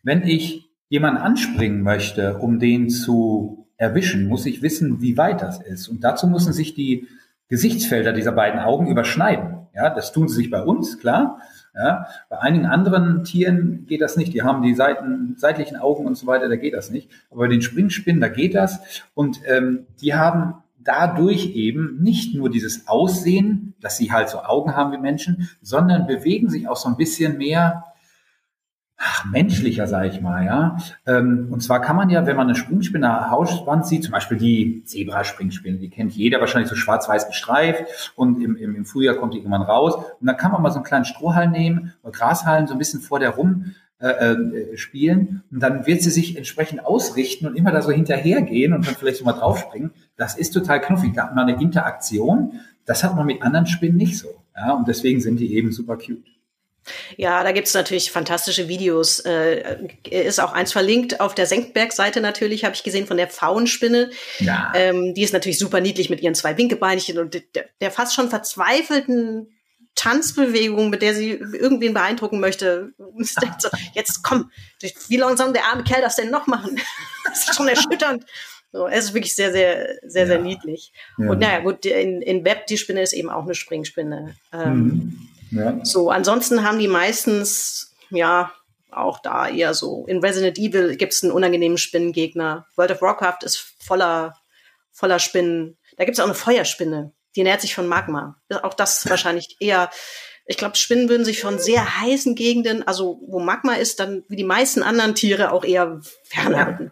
[0.03, 5.61] wenn ich jemanden anspringen möchte, um den zu erwischen, muss ich wissen, wie weit das
[5.61, 5.87] ist.
[5.87, 7.07] Und dazu müssen sich die
[7.47, 9.67] Gesichtsfelder dieser beiden Augen überschneiden.
[9.73, 11.39] Ja, das tun sie sich bei uns, klar.
[11.75, 14.33] Ja, bei einigen anderen Tieren geht das nicht.
[14.33, 17.09] Die haben die Seiten, seitlichen Augen und so weiter, da geht das nicht.
[17.29, 19.03] Aber bei den Springspinnen, da geht das.
[19.13, 24.75] Und ähm, die haben dadurch eben nicht nur dieses Aussehen, dass sie halt so Augen
[24.75, 27.83] haben wie Menschen, sondern bewegen sich auch so ein bisschen mehr
[28.99, 30.77] ach, menschlicher, sage ich mal, ja.
[31.07, 34.83] Ähm, und zwar kann man ja, wenn man eine Springspinne Hauswand sieht, zum Beispiel die
[34.83, 39.37] Zebra-Springspinne, die kennt jeder wahrscheinlich so schwarz-weiß gestreift und im, im, im Frühjahr kommt die
[39.37, 39.95] irgendwann raus.
[39.95, 42.99] Und dann kann man mal so einen kleinen Strohhalm nehmen oder Grashalm so ein bisschen
[42.99, 47.71] vor der rum äh, äh, spielen und dann wird sie sich entsprechend ausrichten und immer
[47.71, 49.91] da so hinterhergehen und dann vielleicht so mal draufspringen.
[50.17, 51.13] Das ist total knuffig.
[51.13, 52.59] Da hat man eine Interaktion.
[52.85, 54.29] Das hat man mit anderen Spinnen nicht so.
[54.55, 56.38] Ja, und deswegen sind die eben super cute.
[57.17, 59.19] Ja, da gibt's natürlich fantastische Videos.
[59.21, 59.77] Äh,
[60.09, 64.11] ist auch eins verlinkt auf der Senckenberg-Seite natürlich, habe ich gesehen, von der Pfauenspinne.
[64.39, 64.71] Ja.
[64.75, 68.29] Ähm, die ist natürlich super niedlich mit ihren zwei Winkebeinchen und der, der fast schon
[68.29, 69.53] verzweifelten
[69.95, 72.93] Tanzbewegung, mit der sie irgendwen beeindrucken möchte.
[73.59, 74.49] So, Jetzt komm,
[75.09, 76.79] wie lange soll der arme Kerl das denn noch machen?
[77.25, 78.25] Das ist schon erschütternd.
[78.71, 80.41] So, es ist wirklich sehr, sehr, sehr, sehr Ja.
[80.43, 80.93] niedlich.
[81.17, 81.29] Ja.
[81.31, 84.35] Und naja, gut, in, in Web, die Spinne ist eben auch eine Springspinne.
[84.53, 85.27] Ähm, Mhm.
[85.51, 85.79] Ja.
[85.83, 88.51] so, ansonsten haben die meistens, ja,
[88.91, 90.05] auch da eher so.
[90.07, 92.65] In Resident Evil gibt es einen unangenehmen Spinnengegner.
[92.75, 94.35] World of Warcraft ist voller,
[94.91, 95.77] voller Spinnen.
[95.97, 97.13] Da gibt es auch eine Feuerspinne.
[97.35, 98.37] Die nährt sich von Magma.
[98.63, 99.89] Auch das wahrscheinlich eher.
[100.45, 104.35] Ich glaube, Spinnen würden sich von sehr heißen Gegenden, also wo Magma ist, dann wie
[104.35, 106.91] die meisten anderen Tiere auch eher fernhalten.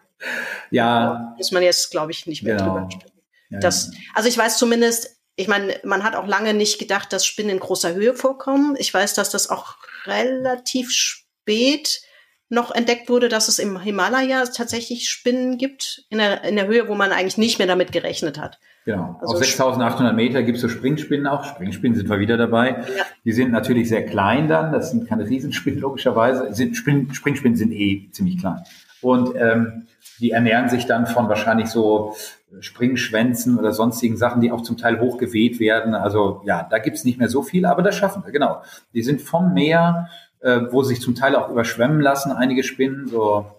[0.70, 2.76] Ja, Muss man jetzt, glaube ich, nicht mehr Genau.
[2.76, 3.12] drüber sprechen.
[3.50, 7.26] ja, Das, also ich weiß zumindest, ich meine, man hat auch lange nicht gedacht, dass
[7.26, 8.76] Spinnen in großer Höhe vorkommen.
[8.78, 12.02] Ich weiß, dass das auch relativ spät
[12.49, 16.88] noch entdeckt wurde, dass es im Himalaya tatsächlich Spinnen gibt, in der, in der Höhe,
[16.88, 18.59] wo man eigentlich nicht mehr damit gerechnet hat.
[18.86, 19.18] Genau.
[19.22, 21.43] Also Auf 6800 Meter gibt es so Springspinnen auch.
[21.43, 22.70] Springspinnen sind wir wieder dabei.
[22.70, 23.03] Ja.
[23.26, 24.72] Die sind natürlich sehr klein dann.
[24.72, 26.53] Das sind keine Riesenspinnen logischerweise.
[26.53, 28.64] Sind, Spring, Springspinnen sind eh ziemlich klein.
[29.01, 29.88] Und ähm,
[30.20, 32.15] die ernähren sich dann von wahrscheinlich so
[32.59, 35.93] Springschwänzen oder sonstigen Sachen, die auch zum Teil hochgeweht werden.
[35.95, 38.61] Also ja, da gibt's nicht mehr so viel, aber das schaffen wir, genau.
[38.93, 40.09] Die sind vom Meer
[40.39, 43.51] äh, wo sie sich zum Teil auch überschwemmen lassen, einige Spinnen, so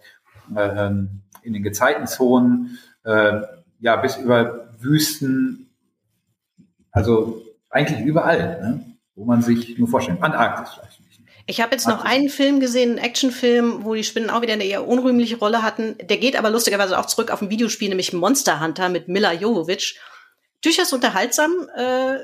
[0.55, 0.91] äh,
[1.43, 3.41] in den Gezeitenzonen, äh,
[3.81, 5.71] ja, bis über Wüsten,
[6.91, 8.85] also eigentlich überall, ne?
[9.15, 11.08] wo man sich nur vorstellen Antarktis vielleicht.
[11.51, 14.67] Ich habe jetzt noch einen Film gesehen, einen Actionfilm, wo die Spinnen auch wieder eine
[14.67, 15.97] eher unrühmliche Rolle hatten.
[15.99, 19.99] Der geht aber lustigerweise auch zurück auf ein Videospiel, nämlich Monster Hunter mit Mila Jovovich.
[20.63, 22.19] Durchaus unterhaltsam, äh,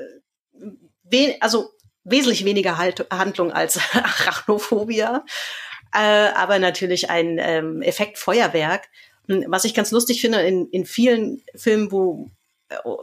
[1.03, 1.71] we also
[2.03, 5.25] wesentlich weniger halt Handlung als Arachnophobia,
[5.91, 8.83] äh, aber natürlich ein ähm, Effekt Feuerwerk.
[9.27, 12.29] Hm, was ich ganz lustig finde, in, in vielen Filmen, wo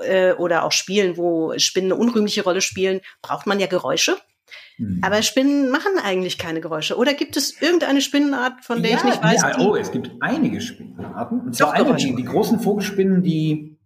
[0.04, 4.18] äh, oder auch Spielen, wo Spinnen eine unrühmliche Rolle spielen, braucht man ja Geräusche.
[4.76, 5.00] Hm.
[5.02, 6.96] Aber Spinnen machen eigentlich keine Geräusche.
[6.96, 9.42] Oder gibt es irgendeine Spinnenart, von der ja, ich nicht weiß?
[9.42, 11.40] Ja, oh, es gibt einige Spinnenarten.
[11.40, 13.78] Und zwar eine, die, die großen Vogelspinnen, die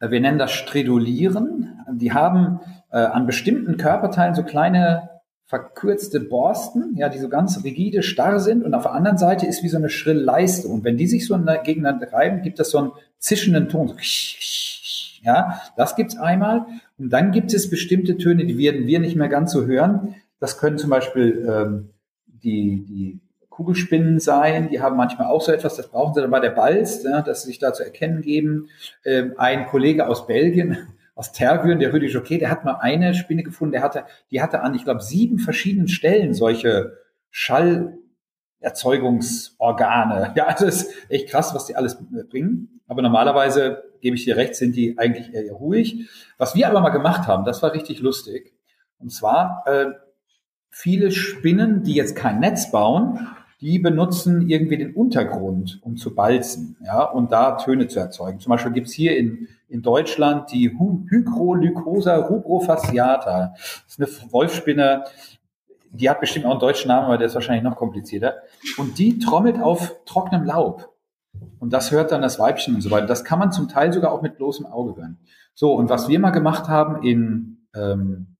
[0.00, 1.84] äh, wir nennen das Stredulieren.
[1.92, 2.60] Die haben
[2.90, 5.10] äh, an bestimmten Körperteilen so kleine
[5.50, 9.64] verkürzte Borsten, ja, die so ganz rigide, starr sind und auf der anderen Seite ist
[9.64, 10.68] wie so eine schrille Leiste.
[10.68, 13.92] Und wenn die sich so gegeneinander reiben, gibt das so einen zischenden Ton.
[15.22, 16.66] Ja, das gibt's einmal.
[17.00, 20.16] Und dann gibt es bestimmte Töne, die werden wir nicht mehr ganz so hören.
[20.38, 21.88] Das können zum Beispiel ähm,
[22.26, 26.40] die, die Kugelspinnen sein, die haben manchmal auch so etwas, das brauchen sie dann bei
[26.40, 28.68] der Balz, ja, dass sie sich da zu erkennen geben.
[29.06, 30.76] Ähm, ein Kollege aus Belgien,
[31.14, 34.60] aus Tervuren, der Rüdi Jockey, der hat mal eine Spinne gefunden, der hatte, die hatte
[34.60, 36.98] an, ich glaube, sieben verschiedenen Stellen solche
[38.60, 40.32] Schallerzeugungsorgane.
[40.36, 41.98] Ja, also ist echt krass, was die alles
[42.28, 42.80] bringen.
[42.86, 46.08] Aber normalerweise, gebe ich dir recht, sind die eigentlich eher ruhig.
[46.38, 48.52] Was wir aber mal gemacht haben, das war richtig lustig.
[48.98, 49.86] Und zwar äh,
[50.70, 53.28] viele Spinnen, die jetzt kein Netz bauen,
[53.60, 58.40] die benutzen irgendwie den Untergrund, um zu balzen, ja, und da Töne zu erzeugen.
[58.40, 63.52] Zum Beispiel gibt's hier in, in Deutschland die Hygrolycosa rubrofaciata.
[63.54, 65.04] Das ist eine Wolfspinne,
[65.92, 68.36] die hat bestimmt auch einen deutschen Namen, aber der ist wahrscheinlich noch komplizierter.
[68.76, 70.94] Und die trommelt auf trockenem Laub.
[71.58, 73.06] Und das hört dann das Weibchen und so weiter.
[73.06, 75.18] Das kann man zum Teil sogar auch mit bloßem Auge hören.
[75.54, 78.36] So, und was wir mal gemacht haben in, ähm,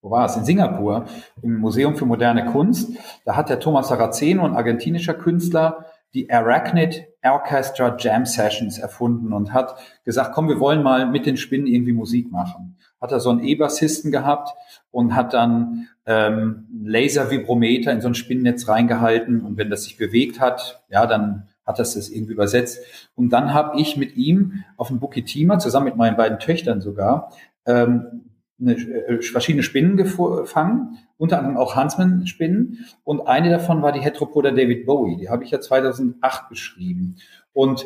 [0.00, 0.36] wo war es?
[0.36, 1.06] In Singapur,
[1.42, 2.92] im Museum für moderne Kunst.
[3.24, 9.52] Da hat der Thomas Saraceno, ein argentinischer Künstler, die Arachnid Orchestra Jam Sessions erfunden und
[9.52, 12.76] hat gesagt, komm, wir wollen mal mit den Spinnen irgendwie Musik machen.
[13.02, 14.54] Hat er so einen E-Bassisten gehabt
[14.90, 20.40] und hat dann ähm, Laser-Vibrometer in so ein Spinnennetz reingehalten und wenn das sich bewegt
[20.40, 22.80] hat, ja, dann hat das das irgendwie übersetzt.
[23.14, 27.32] Und dann habe ich mit ihm auf dem Bukitima, zusammen mit meinen beiden Töchtern sogar,
[27.66, 28.30] ähm,
[28.60, 32.86] eine, äh, verschiedene Spinnen gefangen, unter anderem auch Huntsman-Spinnen.
[33.04, 35.16] Und eine davon war die Heteropoda David Bowie.
[35.16, 37.16] Die habe ich ja 2008 beschrieben.
[37.52, 37.84] Und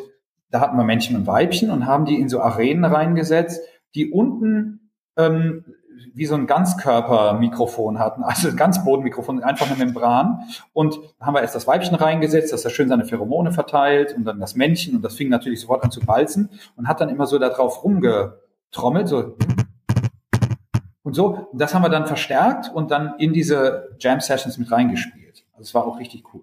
[0.51, 3.62] da hatten wir Männchen und Weibchen und haben die in so Arenen reingesetzt,
[3.95, 4.86] die unten
[5.17, 5.64] ähm,
[6.14, 10.41] wie so ein Ganzkörpermikrofon hatten, also ein Ganzbodenmikrofon, einfach eine Membran.
[10.73, 14.41] Und haben wir erst das Weibchen reingesetzt, dass er schön seine Pheromone verteilt und dann
[14.41, 17.39] das Männchen und das fing natürlich sofort an zu balzen und hat dann immer so
[17.39, 19.37] da drauf rumgetrommelt, so
[21.07, 25.45] und so, das haben wir dann verstärkt und dann in diese Jam Sessions mit reingespielt.
[25.53, 26.43] Also es war auch richtig cool.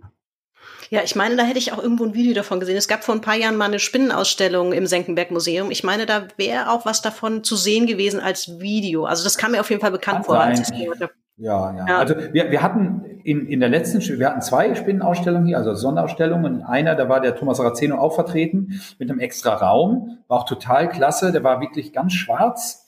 [0.93, 2.77] Ja, ich meine, da hätte ich auch irgendwo ein Video davon gesehen.
[2.77, 5.71] Es gab vor ein paar Jahren mal eine Spinnenausstellung im Senckenberg Museum.
[5.71, 9.05] Ich meine, da wäre auch was davon zu sehen gewesen als Video.
[9.05, 10.39] Also das kam mir auf jeden Fall bekannt vor.
[10.39, 11.97] Als ja, ja, ja.
[11.97, 16.57] Also wir, wir hatten in, in der letzten, wir hatten zwei Spinnenausstellungen hier, also Sonderausstellungen.
[16.57, 20.19] Und einer, da war der Thomas Saraceno auch vertreten mit einem extra Raum.
[20.27, 21.31] War auch total klasse.
[21.31, 22.82] Der war wirklich ganz schwarz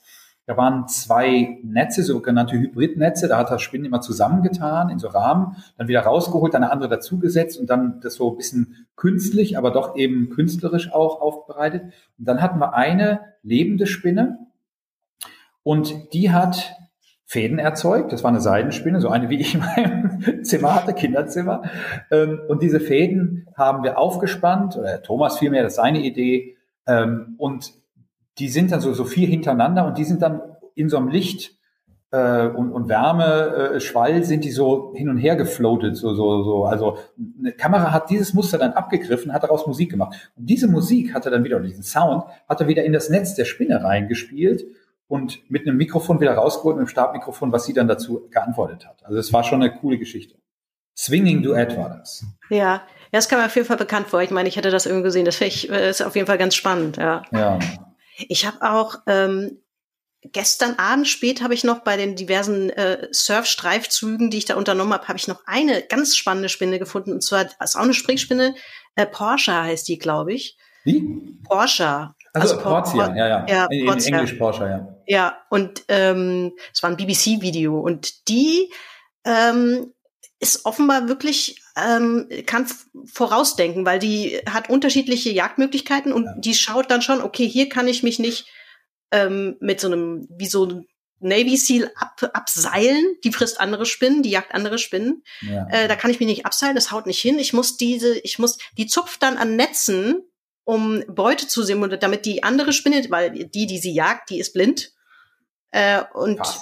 [0.46, 3.26] da waren zwei Netze, sogenannte Hybridnetze.
[3.26, 6.88] Da hat das Spinnen immer zusammengetan in so Rahmen, dann wieder rausgeholt, dann eine andere
[6.88, 11.82] dazugesetzt und dann das so ein bisschen künstlich, aber doch eben künstlerisch auch aufbereitet.
[12.18, 14.38] Und dann hatten wir eine lebende Spinne
[15.64, 16.76] und die hat
[17.24, 18.12] Fäden erzeugt.
[18.12, 21.64] Das war eine Seidenspinne, so eine wie ich in meinem Zimmer hatte, Kinderzimmer.
[22.12, 26.56] Ähm, und diese Fäden haben wir aufgespannt, oder Thomas vielmehr, das ist seine Idee.
[26.86, 27.72] Ähm, und
[28.38, 30.40] die sind dann so, so vier hintereinander und die sind dann
[30.74, 31.56] in so einem Licht
[32.10, 36.64] äh, und, und Wärmeschwall äh, sind die so hin und her gefloatet, so, so, so.
[36.64, 36.98] Also
[37.38, 40.30] eine Kamera hat dieses Muster dann abgegriffen, hat daraus Musik gemacht.
[40.36, 43.10] Und diese Musik hat er dann wieder, oder diesen Sound, hat er wieder in das
[43.10, 44.64] Netz der Spinne reingespielt
[45.08, 49.04] und mit einem Mikrofon wieder rausgeholt, mit einem Stabmikrofon, was sie dann dazu geantwortet hat.
[49.04, 50.36] Also es war schon eine coole Geschichte.
[50.98, 52.24] Swinging Duett war das.
[52.48, 52.82] Ja, ja,
[53.12, 54.22] das kam mir auf jeden Fall bekannt vor.
[54.22, 55.26] Ich meine, ich hätte das irgendwie gesehen.
[55.26, 57.22] Das ich, äh, ist auf jeden Fall ganz spannend, ja.
[57.32, 57.58] Ja.
[58.28, 59.62] Ich habe auch ähm,
[60.32, 64.92] gestern Abend spät habe ich noch bei den diversen äh, Surf-Streifzügen, die ich da unternommen
[64.92, 67.12] habe, habe ich noch eine ganz spannende Spinne gefunden.
[67.12, 68.54] Und zwar ist auch eine Springspinne.
[68.94, 70.56] Äh, Porsche heißt die, glaube ich.
[70.84, 71.40] Wie?
[71.44, 72.14] Porsche.
[72.32, 73.46] Also, also Portia, ja, ja.
[73.48, 74.96] ja in, in Englisch Porsche, ja.
[75.06, 78.70] Ja, und ähm, es war ein BBC-Video und die
[79.24, 79.92] ähm,
[80.38, 82.66] ist offenbar wirklich, ähm, kann
[83.06, 86.34] vorausdenken, weil die hat unterschiedliche Jagdmöglichkeiten und ja.
[86.36, 88.46] die schaut dann schon, okay, hier kann ich mich nicht
[89.12, 90.86] ähm, mit so einem, wie so ein
[91.20, 95.22] Navy Seal ab, abseilen, die frisst andere Spinnen, die jagt andere Spinnen.
[95.40, 95.66] Ja.
[95.70, 97.38] Äh, da kann ich mich nicht abseilen, das haut nicht hin.
[97.38, 100.22] Ich muss diese, ich muss, die zupft dann an Netzen,
[100.64, 104.52] um Beute zu sehen, damit die andere Spinne, weil die, die sie jagt, die ist
[104.52, 104.92] blind.
[105.70, 106.60] Äh, und Passt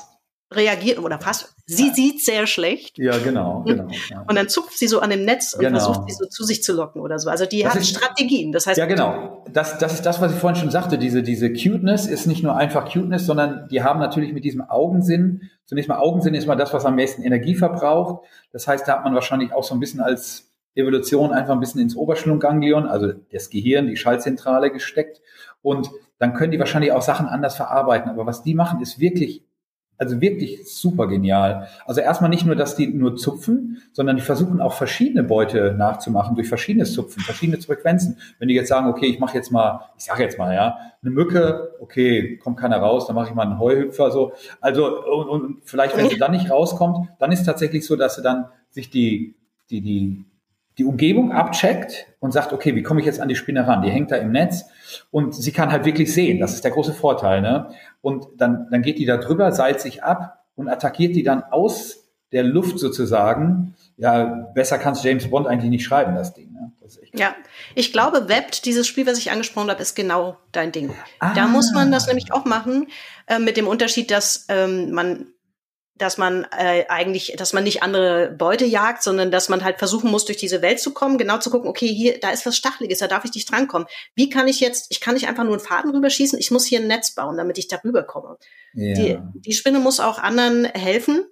[0.57, 1.94] reagiert oder fast, sie ja.
[1.94, 2.98] sieht sehr schlecht.
[2.98, 3.88] Ja, genau, genau.
[4.10, 4.24] Ja.
[4.28, 5.78] Und dann zupft sie so an dem Netz und genau.
[5.78, 7.30] versucht sie so zu sich zu locken oder so.
[7.30, 8.52] Also die das hat ist, Strategien.
[8.52, 9.44] Das heißt, ja, genau.
[9.52, 10.98] Das, das ist das, was ich vorhin schon sagte.
[10.98, 15.50] Diese, diese Cuteness ist nicht nur einfach Cuteness, sondern die haben natürlich mit diesem Augensinn,
[15.64, 18.26] zunächst mal Augensinn ist mal das, was am meisten Energie verbraucht.
[18.52, 21.80] Das heißt, da hat man wahrscheinlich auch so ein bisschen als Evolution einfach ein bisschen
[21.80, 25.20] ins Oberschlungganglion, also das Gehirn, die Schaltzentrale gesteckt.
[25.62, 28.10] Und dann können die wahrscheinlich auch Sachen anders verarbeiten.
[28.10, 29.43] Aber was die machen, ist wirklich
[29.97, 31.68] also wirklich super genial.
[31.86, 36.34] Also erstmal nicht nur, dass die nur zupfen, sondern die versuchen auch verschiedene Beute nachzumachen
[36.34, 38.18] durch verschiedenes Zupfen, verschiedene Frequenzen.
[38.38, 41.11] Wenn die jetzt sagen, okay, ich mache jetzt mal, ich sage jetzt mal, ja, eine
[41.11, 44.32] Mücke, okay, kommt keiner raus, dann mache ich mal einen Heuhüpfer so.
[44.61, 48.22] Also und, und vielleicht, wenn sie dann nicht rauskommt, dann ist tatsächlich so, dass sie
[48.22, 49.36] dann sich die
[49.70, 50.24] die die
[50.76, 53.82] die Umgebung abcheckt und sagt, okay, wie komme ich jetzt an die Spinne ran?
[53.82, 54.64] Die hängt da im Netz
[55.11, 56.40] und sie kann halt wirklich sehen.
[56.40, 57.40] Das ist der große Vorteil.
[57.40, 57.70] Ne?
[58.01, 62.05] Und dann, dann geht die da drüber, seilt sich ab und attackiert die dann aus
[62.32, 63.74] der Luft sozusagen.
[63.97, 64.24] Ja,
[64.55, 66.53] besser kann es James Bond eigentlich nicht schreiben, das Ding.
[66.53, 66.72] Ne?
[66.82, 67.34] Das ja,
[67.74, 70.92] ich glaube, Webt, dieses Spiel, was ich angesprochen habe, ist genau dein Ding.
[71.20, 71.32] Ah.
[71.34, 72.88] Da muss man das nämlich auch machen,
[73.26, 75.26] äh, mit dem Unterschied, dass ähm, man
[75.97, 80.11] dass man äh, eigentlich, dass man nicht andere Beute jagt, sondern dass man halt versuchen
[80.11, 82.99] muss, durch diese Welt zu kommen, genau zu gucken, okay, hier, da ist was Stacheliges,
[82.99, 83.86] da darf ich nicht drankommen.
[84.14, 86.80] Wie kann ich jetzt, ich kann nicht einfach nur einen Faden rüberschießen, ich muss hier
[86.80, 88.38] ein Netz bauen, damit ich da rüberkomme.
[88.72, 88.95] Ja.
[88.95, 91.26] Die, die Spinne muss auch anderen helfen,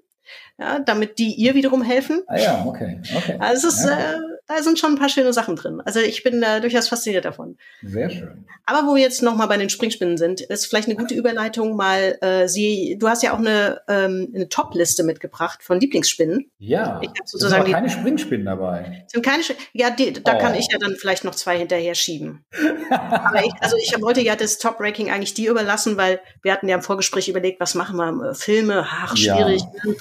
[0.58, 2.22] ja, damit die ihr wiederum helfen.
[2.26, 3.00] Ah ja, okay.
[3.16, 3.36] okay.
[3.38, 4.14] Also es ist, ja.
[4.14, 5.80] äh, da sind schon ein paar schöne Sachen drin.
[5.84, 7.56] Also ich bin äh, durchaus fasziniert davon.
[7.82, 8.44] Sehr schön.
[8.64, 12.18] Aber wo wir jetzt nochmal bei den Springspinnen sind, ist vielleicht eine gute Überleitung mal,
[12.20, 16.50] äh, sie, du hast ja auch eine, ähm, eine Top-Liste mitgebracht von Lieblingsspinnen.
[16.58, 19.04] Ja, ich hab sozusagen sind keine Springspinnen dabei.
[19.08, 19.42] Sind keine,
[19.72, 20.38] ja, die, da oh.
[20.38, 22.44] kann ich ja dann vielleicht noch zwei hinterher schieben.
[22.90, 26.76] Aber ich, also ich wollte ja das Top-Ranking eigentlich dir überlassen, weil wir hatten ja
[26.76, 29.62] im Vorgespräch überlegt, was machen wir, Filme, ach, schwierig.
[29.84, 29.92] Ja.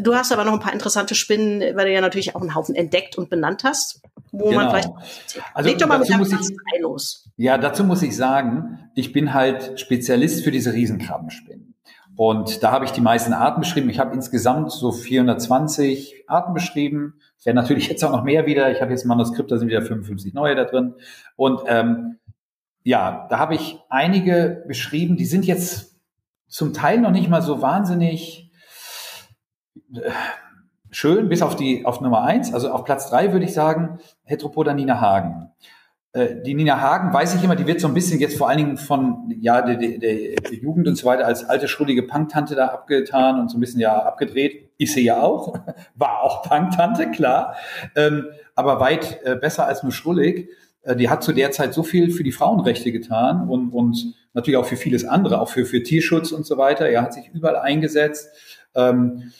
[0.00, 2.74] Du hast aber noch ein paar interessante Spinnen, weil du ja natürlich auch einen Haufen
[2.74, 4.62] entdeckt und benannt hast, wo genau.
[4.62, 4.90] man vielleicht.
[5.54, 7.28] Also Leg doch mal mit deinem ich, los.
[7.36, 11.74] Ja, dazu muss ich sagen, ich bin halt Spezialist für diese Riesenkrabbenspinnen.
[12.16, 13.88] Und da habe ich die meisten Arten beschrieben.
[13.88, 17.14] Ich habe insgesamt so 420 Arten beschrieben.
[17.38, 18.70] Es werden natürlich jetzt auch noch mehr wieder.
[18.70, 20.94] Ich habe jetzt ein Manuskript, da sind wieder 55 neue da drin.
[21.36, 22.18] Und ähm,
[22.84, 25.96] ja, da habe ich einige beschrieben, die sind jetzt
[26.48, 28.51] zum Teil noch nicht mal so wahnsinnig
[30.90, 34.74] schön, bis auf die auf Nummer eins, also auf Platz drei würde ich sagen, Heteropoda
[34.74, 35.50] Nina Hagen.
[36.12, 38.58] Äh, die Nina Hagen, weiß ich immer, die wird so ein bisschen jetzt vor allen
[38.58, 42.68] Dingen von ja der, der, der Jugend und so weiter als alte schrullige Punktante da
[42.68, 44.70] abgetan und so ein bisschen ja abgedreht.
[44.76, 45.54] Ich sehe ja auch,
[45.94, 47.56] war auch Punktante, klar,
[47.96, 50.50] ähm, aber weit äh, besser als nur schrullig.
[50.82, 54.58] Äh, die hat zu der Zeit so viel für die Frauenrechte getan und, und natürlich
[54.58, 56.88] auch für vieles andere, auch für, für Tierschutz und so weiter.
[56.88, 58.28] Er hat sich überall eingesetzt.
[58.74, 59.32] Ähm,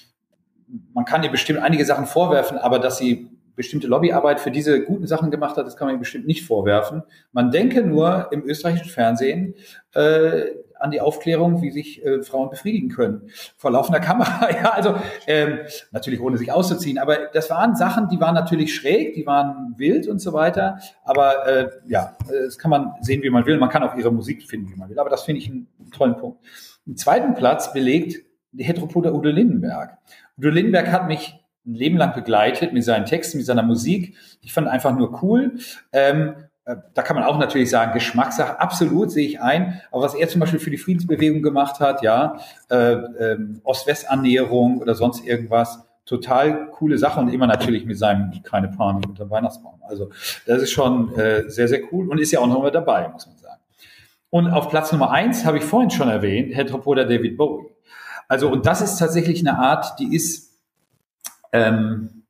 [0.92, 5.06] man kann ihr bestimmt einige Sachen vorwerfen, aber dass sie bestimmte Lobbyarbeit für diese guten
[5.06, 7.02] Sachen gemacht hat, das kann man ihr bestimmt nicht vorwerfen.
[7.32, 9.54] Man denke nur im österreichischen Fernsehen
[9.94, 10.46] äh,
[10.78, 14.50] an die Aufklärung, wie sich äh, Frauen befriedigen können vor laufender Kamera.
[14.62, 14.96] ja, also
[15.26, 15.60] ähm,
[15.92, 20.08] natürlich ohne sich auszuziehen, aber das waren Sachen, die waren natürlich schräg, die waren wild
[20.08, 20.78] und so weiter.
[21.04, 23.58] Aber äh, ja, das kann man sehen, wie man will.
[23.58, 24.98] Man kann auch ihre Musik finden, wie man will.
[24.98, 26.40] Aber das finde ich einen tollen Punkt.
[26.86, 29.98] Einen zweiten Platz belegt die Heteropoda Udo Lindenberg.
[30.38, 31.34] Udo Lindenberg hat mich
[31.66, 34.16] ein Leben lang begleitet mit seinen Texten, mit seiner Musik.
[34.40, 35.58] Ich fand einfach nur cool.
[35.92, 39.80] Ähm, äh, da kann man auch natürlich sagen, Geschmackssache, absolut sehe ich ein.
[39.90, 42.38] Aber was er zum Beispiel für die Friedensbewegung gemacht hat, ja,
[42.70, 48.68] äh, äh, Ost-West-Annäherung oder sonst irgendwas, total coole Sache und immer natürlich mit seinem keine
[48.68, 49.80] Panik unter Weihnachtsbaum.
[49.88, 50.10] Also
[50.46, 53.26] das ist schon äh, sehr, sehr cool und ist ja auch noch mal dabei, muss
[53.26, 53.60] man sagen.
[54.30, 57.66] Und auf Platz Nummer eins habe ich vorhin schon erwähnt, Heteropoda David Bowie.
[58.28, 60.58] Also, und das ist tatsächlich eine Art, die ist,
[61.52, 62.24] ähm,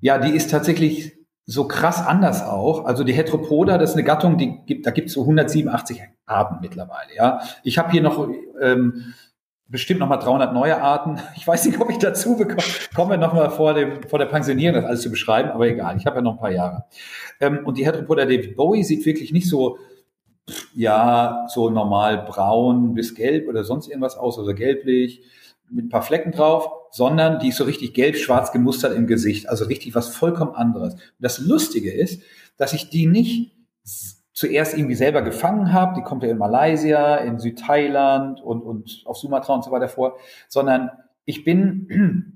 [0.00, 1.14] ja, die ist tatsächlich
[1.46, 2.84] so krass anders auch.
[2.86, 6.58] Also die Heteropoda, das ist eine Gattung, die gibt, da gibt es so 187 Arten
[6.60, 7.14] mittlerweile.
[7.14, 8.28] Ja, ich habe hier noch
[8.60, 9.14] ähm,
[9.68, 11.20] bestimmt noch mal 300 neue Arten.
[11.36, 12.62] Ich weiß nicht, ob ich dazu bekomme.
[12.94, 15.50] Kommen wir noch mal vor dem vor der Pensionierung, das alles zu beschreiben.
[15.50, 16.84] Aber egal, ich habe ja noch ein paar Jahre.
[17.40, 19.78] Ähm, und die Heteropoda David Bowie sieht wirklich nicht so
[20.74, 25.22] ja, so normal braun bis gelb oder sonst irgendwas aus, also gelblich.
[25.70, 29.48] mit ein paar Flecken drauf, sondern die ist so richtig gelb-schwarz gemustert im Gesicht.
[29.48, 30.94] Also richtig was vollkommen anderes.
[30.94, 32.22] Und das Lustige ist,
[32.56, 33.56] dass ich die nicht
[34.32, 39.16] zuerst irgendwie selber gefangen habe, die kommt ja in Malaysia, in Südthailand und, und auf
[39.16, 40.18] Sumatra und so weiter vor,
[40.48, 40.90] sondern
[41.24, 42.33] ich bin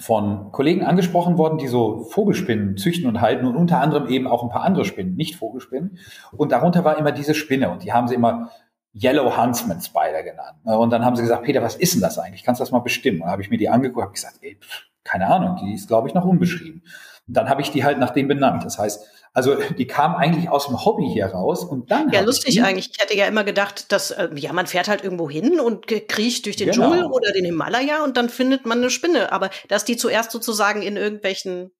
[0.00, 4.44] von Kollegen angesprochen worden, die so Vogelspinnen züchten und halten und unter anderem eben auch
[4.44, 5.98] ein paar andere Spinnen, nicht Vogelspinnen.
[6.36, 8.50] Und darunter war immer diese Spinne und die haben sie immer
[8.94, 10.58] Yellow Huntsman Spider genannt.
[10.64, 12.44] Und dann haben sie gesagt, Peter, was ist denn das eigentlich?
[12.44, 13.18] Kannst du das mal bestimmen?
[13.18, 14.58] Und dann habe ich mir die angeguckt, habe gesagt, ey,
[15.04, 16.82] keine Ahnung, die ist, glaube ich, noch unbeschrieben.
[17.26, 18.64] Und dann habe ich die halt nach dem benannt.
[18.64, 22.10] Das heißt, also die kam eigentlich aus dem Hobby hier raus und dann.
[22.10, 22.90] Ja, lustig eigentlich.
[22.92, 26.46] Ich hätte ja immer gedacht, dass äh, ja man fährt halt irgendwo hin und kriecht
[26.46, 26.90] durch den genau.
[26.90, 29.30] Dschungel oder den Himalaya und dann findet man eine Spinne.
[29.30, 31.70] Aber dass die zuerst sozusagen in irgendwelchen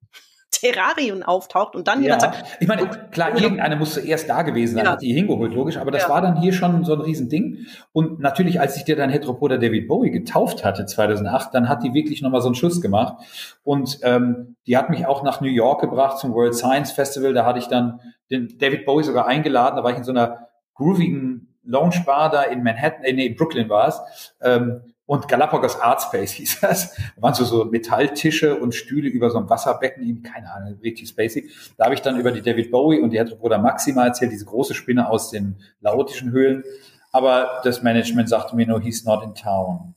[0.50, 2.04] Terrarien auftaucht und dann ja.
[2.04, 2.44] jemand sagt.
[2.60, 4.92] Ich meine, klar, irgendeine muss zuerst da gewesen sein, ja.
[4.92, 6.08] hat die hingeholt, logisch, aber das ja.
[6.08, 7.66] war dann hier schon so ein Riesending.
[7.92, 11.94] Und natürlich, als ich dir dann Heteropoda David Bowie getauft hatte 2008, dann hat die
[11.94, 13.22] wirklich nochmal so einen Schuss gemacht.
[13.62, 17.34] Und ähm, die hat mich auch nach New York gebracht zum World Science Festival.
[17.34, 19.76] Da hatte ich dann den David Bowie sogar eingeladen.
[19.76, 23.36] Da war ich in so einer groovigen Lounge Bar da in Manhattan, äh, nee, in
[23.36, 24.34] Brooklyn war es.
[24.40, 26.94] Ähm, und Galapagos Art Space hieß das.
[26.94, 31.48] Da waren so, so Metalltische und Stühle über so ein Wasserbecken, keine Ahnung, richtig spacey.
[31.78, 34.74] Da habe ich dann über die David Bowie und die Bruder Maxima erzählt, diese große
[34.74, 36.62] Spinne aus den laotischen Höhlen.
[37.10, 39.94] Aber das Management sagte mir nur, he's not in town.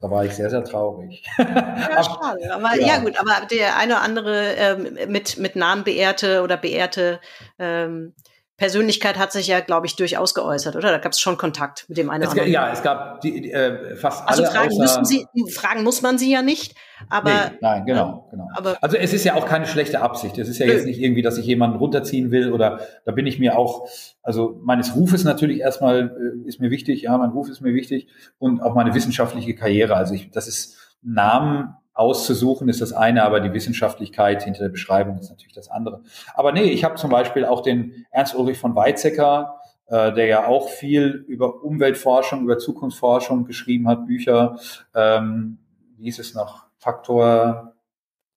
[0.00, 1.24] Da war ich sehr, sehr traurig.
[1.38, 2.52] Ja, schade.
[2.52, 2.86] Aber ja.
[2.86, 2.98] ja.
[2.98, 7.20] gut, aber der eine oder andere ähm, mit, mit Namen beehrte oder beehrte
[7.60, 8.14] ähm,
[8.58, 10.90] Persönlichkeit hat sich ja, glaube ich, durchaus geäußert, oder?
[10.90, 12.50] Da gab es schon Kontakt mit dem einen oder anderen.
[12.50, 14.50] Ja, es gab die, die, äh, fast also alle.
[14.50, 16.74] Also fragen, müssen Sie, fragen muss man sie ja nicht,
[17.08, 17.30] aber.
[17.30, 18.48] Nee, nein, genau, äh, genau.
[18.56, 20.36] Aber, also es ist ja auch keine schlechte Absicht.
[20.38, 20.72] Es ist ja nö.
[20.72, 23.88] jetzt nicht irgendwie, dass ich jemanden runterziehen will oder da bin ich mir auch,
[24.22, 28.08] also meines Rufes natürlich erstmal äh, ist mir wichtig, ja, mein Ruf ist mir wichtig
[28.40, 29.94] und auch meine wissenschaftliche Karriere.
[29.94, 35.18] Also ich, das ist Namen auszusuchen ist das eine, aber die Wissenschaftlichkeit hinter der Beschreibung
[35.18, 36.02] ist natürlich das andere.
[36.34, 40.46] Aber nee, ich habe zum Beispiel auch den Ernst Ulrich von Weizsäcker, äh, der ja
[40.46, 44.58] auch viel über Umweltforschung, über Zukunftsforschung geschrieben hat, Bücher.
[44.94, 45.58] Ähm,
[45.96, 46.66] wie hieß es noch?
[46.78, 47.67] Faktor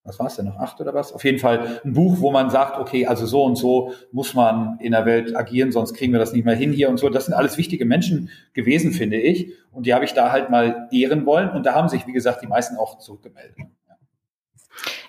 [0.04, 1.14] was war es denn noch, acht oder was?
[1.14, 4.80] Auf jeden Fall ein Buch, wo man sagt, okay, also so und so muss man
[4.80, 7.10] in der Welt agieren, sonst kriegen wir das nicht mehr hin hier und so.
[7.10, 9.54] Das sind alles wichtige Menschen gewesen, finde ich.
[9.72, 11.50] Und die habe ich da halt mal ehren wollen.
[11.50, 13.56] Und da haben sich, wie gesagt, die meisten auch zurückgemeldet.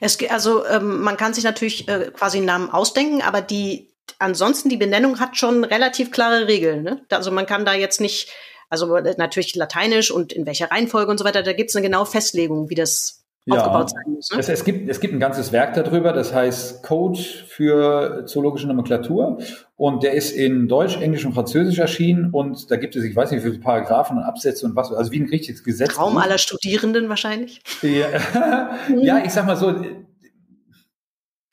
[0.01, 4.69] Es, also ähm, man kann sich natürlich äh, quasi einen Namen ausdenken, aber die ansonsten
[4.69, 6.83] die Benennung hat schon relativ klare Regeln.
[6.83, 7.05] Ne?
[7.11, 8.29] Also man kann da jetzt nicht,
[8.69, 11.87] also äh, natürlich lateinisch und in welcher Reihenfolge und so weiter, da gibt es eine
[11.87, 13.57] genaue Festlegung, wie das ja.
[13.57, 14.31] aufgebaut sein muss.
[14.31, 14.39] Ne?
[14.39, 19.39] Es, es, gibt, es gibt ein ganzes Werk darüber, das heißt Code für zoologische Nomenklatur.
[19.77, 22.31] Und der ist in Deutsch, Englisch und Französisch erschienen.
[22.31, 25.11] Und da gibt es, ich weiß nicht, wie viele Paragraphen und Absätze und was, also
[25.11, 25.95] wie ein richtiges Gesetz.
[25.95, 27.63] Traum aller Studierenden wahrscheinlich.
[27.83, 29.75] Ja, ja ich sag mal so,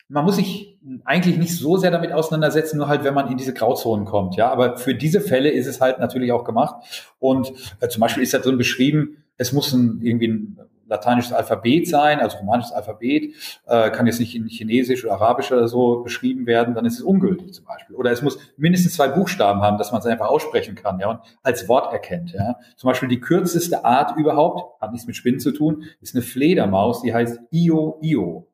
[0.08, 3.54] man muss sich eigentlich nicht so sehr damit auseinandersetzen, nur halt, wenn man in diese
[3.54, 4.50] Grauzonen kommt, ja.
[4.50, 7.12] Aber für diese Fälle ist es halt natürlich auch gemacht.
[7.18, 10.58] Und äh, zum Beispiel ist da drin beschrieben, es muss ein, irgendwie ein
[10.90, 13.34] lateinisches Alphabet sein, also romanisches Alphabet,
[13.66, 17.02] äh, kann jetzt nicht in Chinesisch oder Arabisch oder so beschrieben werden, dann ist es
[17.02, 17.96] ungültig zum Beispiel.
[17.96, 21.20] Oder es muss mindestens zwei Buchstaben haben, dass man es einfach aussprechen kann, ja, und
[21.42, 22.56] als Wort erkennt, ja.
[22.76, 27.02] Zum Beispiel die kürzeste Art überhaupt, hat nichts mit Spinnen zu tun, ist eine Fledermaus,
[27.02, 28.48] die heißt Io Io.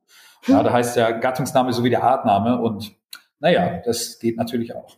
[0.46, 2.92] Ja, da heißt der Gattungsname so wie der Artname und
[3.40, 4.96] naja, das geht natürlich auch.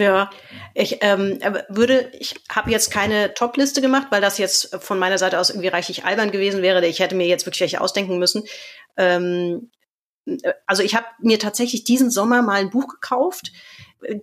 [0.00, 0.30] Ja,
[0.72, 1.38] ich ähm,
[1.68, 5.68] würde, ich habe jetzt keine Top-Liste gemacht, weil das jetzt von meiner Seite aus irgendwie
[5.68, 6.84] reichlich albern gewesen wäre.
[6.86, 8.44] Ich hätte mir jetzt wirklich welche ausdenken müssen.
[8.96, 9.70] Ähm,
[10.66, 13.52] also ich habe mir tatsächlich diesen Sommer mal ein Buch gekauft,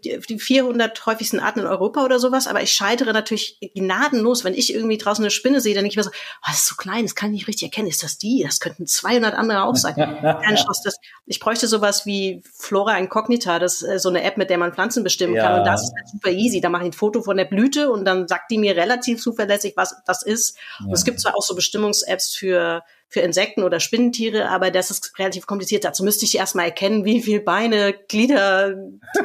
[0.03, 4.73] die 400 häufigsten Arten in Europa oder sowas, aber ich scheitere natürlich gnadenlos, wenn ich
[4.73, 7.15] irgendwie draußen eine Spinne sehe, dann ich mir so, oh, das ist so klein, das
[7.15, 8.43] kann ich nicht richtig erkennen, ist das die?
[8.43, 9.95] Das könnten 200 andere auch sein.
[10.21, 14.49] Keine Chance, das, ich bräuchte sowas wie Flora Incognita, das ist so eine App, mit
[14.49, 15.43] der man Pflanzen bestimmen ja.
[15.43, 16.61] kann und das ist halt super easy.
[16.61, 19.73] Da mache ich ein Foto von der Blüte und dann sagt die mir relativ zuverlässig,
[19.75, 20.57] was das ist.
[20.79, 20.87] Ja.
[20.87, 25.17] Und es gibt zwar auch so Bestimmungs-Apps für für Insekten oder Spinnentiere, aber das ist
[25.17, 25.83] relativ kompliziert.
[25.83, 28.75] Dazu müsste ich erstmal erkennen, wie viel Beine, Glieder,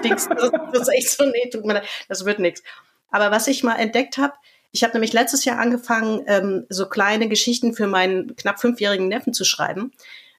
[0.04, 2.62] Dings, das, das ist echt so, nee, tut mir leid, das wird nichts.
[3.10, 4.34] Aber was ich mal entdeckt habe,
[4.72, 9.34] ich habe nämlich letztes Jahr angefangen, ähm, so kleine Geschichten für meinen knapp fünfjährigen Neffen
[9.34, 9.92] zu schreiben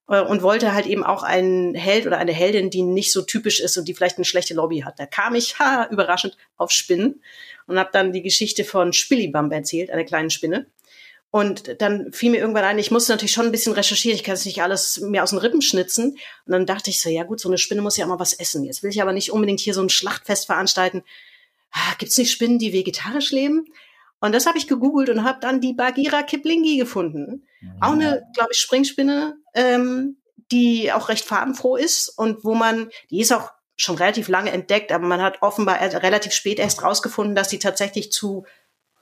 [0.10, 3.60] äh, und wollte halt eben auch einen Held oder eine Heldin, die nicht so typisch
[3.60, 5.00] ist und die vielleicht eine schlechte Lobby hat.
[5.00, 7.22] Da kam ich, ha, überraschend, auf Spinnen
[7.68, 10.66] und habe dann die Geschichte von Spillibamb erzählt, einer kleinen Spinne.
[11.34, 14.36] Und dann fiel mir irgendwann ein, ich musste natürlich schon ein bisschen recherchieren, ich kann
[14.36, 16.12] es nicht alles mir aus den Rippen schnitzen.
[16.46, 18.64] Und dann dachte ich so, ja gut, so eine Spinne muss ja mal was essen.
[18.64, 21.02] Jetzt will ich aber nicht unbedingt hier so ein Schlachtfest veranstalten.
[21.72, 23.66] Ah, Gibt es nicht Spinnen, die vegetarisch leben?
[24.20, 27.48] Und das habe ich gegoogelt und habe dann die Bagheera kiplingi gefunden.
[27.82, 30.18] Auch eine, glaube ich, Springspinne, ähm,
[30.52, 34.92] die auch recht farbenfroh ist und wo man, die ist auch schon relativ lange entdeckt,
[34.92, 38.46] aber man hat offenbar relativ spät erst rausgefunden, dass sie tatsächlich zu,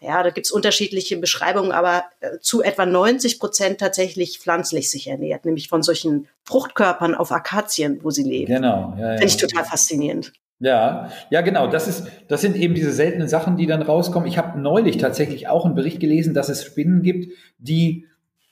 [0.02, 5.46] ja, da gibt's unterschiedliche Beschreibungen, aber äh, zu etwa 90 Prozent tatsächlich pflanzlich sich ernährt,
[5.46, 8.48] nämlich von solchen Fruchtkörpern auf Akazien, wo sie lebt.
[8.48, 8.96] Genau.
[8.98, 9.18] Ja, ja.
[9.18, 10.34] Finde ich total faszinierend.
[10.60, 11.68] Ja, ja, genau.
[11.68, 14.28] Das ist, das sind eben diese seltenen Sachen, die dann rauskommen.
[14.28, 18.08] Ich habe neulich tatsächlich auch einen Bericht gelesen, dass es Spinnen gibt, die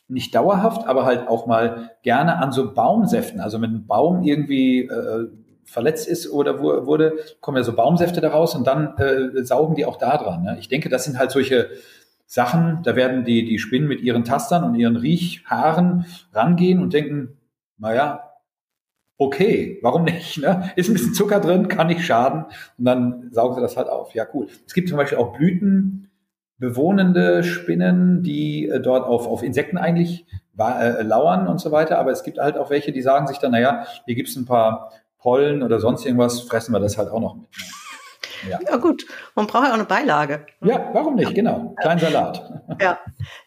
[0.08, 4.82] nicht dauerhaft, aber halt auch mal gerne an so Baumsäften, also wenn ein Baum irgendwie
[4.82, 5.28] äh,
[5.70, 9.98] verletzt ist oder wurde, kommen ja so Baumsäfte daraus und dann äh, saugen die auch
[9.98, 10.44] da dran.
[10.44, 10.58] Ne?
[10.60, 11.70] Ich denke, das sind halt solche
[12.26, 17.38] Sachen, da werden die, die Spinnen mit ihren Tastern und ihren Riechhaaren rangehen und denken,
[17.78, 18.32] naja,
[19.18, 20.40] okay, warum nicht?
[20.40, 20.72] Ne?
[20.76, 22.46] Ist ein bisschen Zucker drin, kann nicht schaden.
[22.78, 24.14] Und dann saugen sie das halt auf.
[24.16, 24.48] Ja, cool.
[24.66, 30.26] Es gibt zum Beispiel auch blütenbewohnende Spinnen, die äh, dort auf, auf Insekten eigentlich
[30.58, 32.00] äh, lauern und so weiter.
[32.00, 34.92] Aber es gibt halt auch welche, die sagen sich dann, naja, hier gibt's ein paar
[35.20, 37.48] Pollen oder sonst irgendwas, fressen wir das halt auch noch mit.
[38.48, 38.60] Ja.
[38.68, 39.06] ja, gut.
[39.36, 40.46] Man braucht ja auch eine Beilage.
[40.62, 41.34] Ja, warum nicht?
[41.34, 41.76] Genau.
[41.82, 42.50] Klein Salat.
[42.80, 43.00] Ja.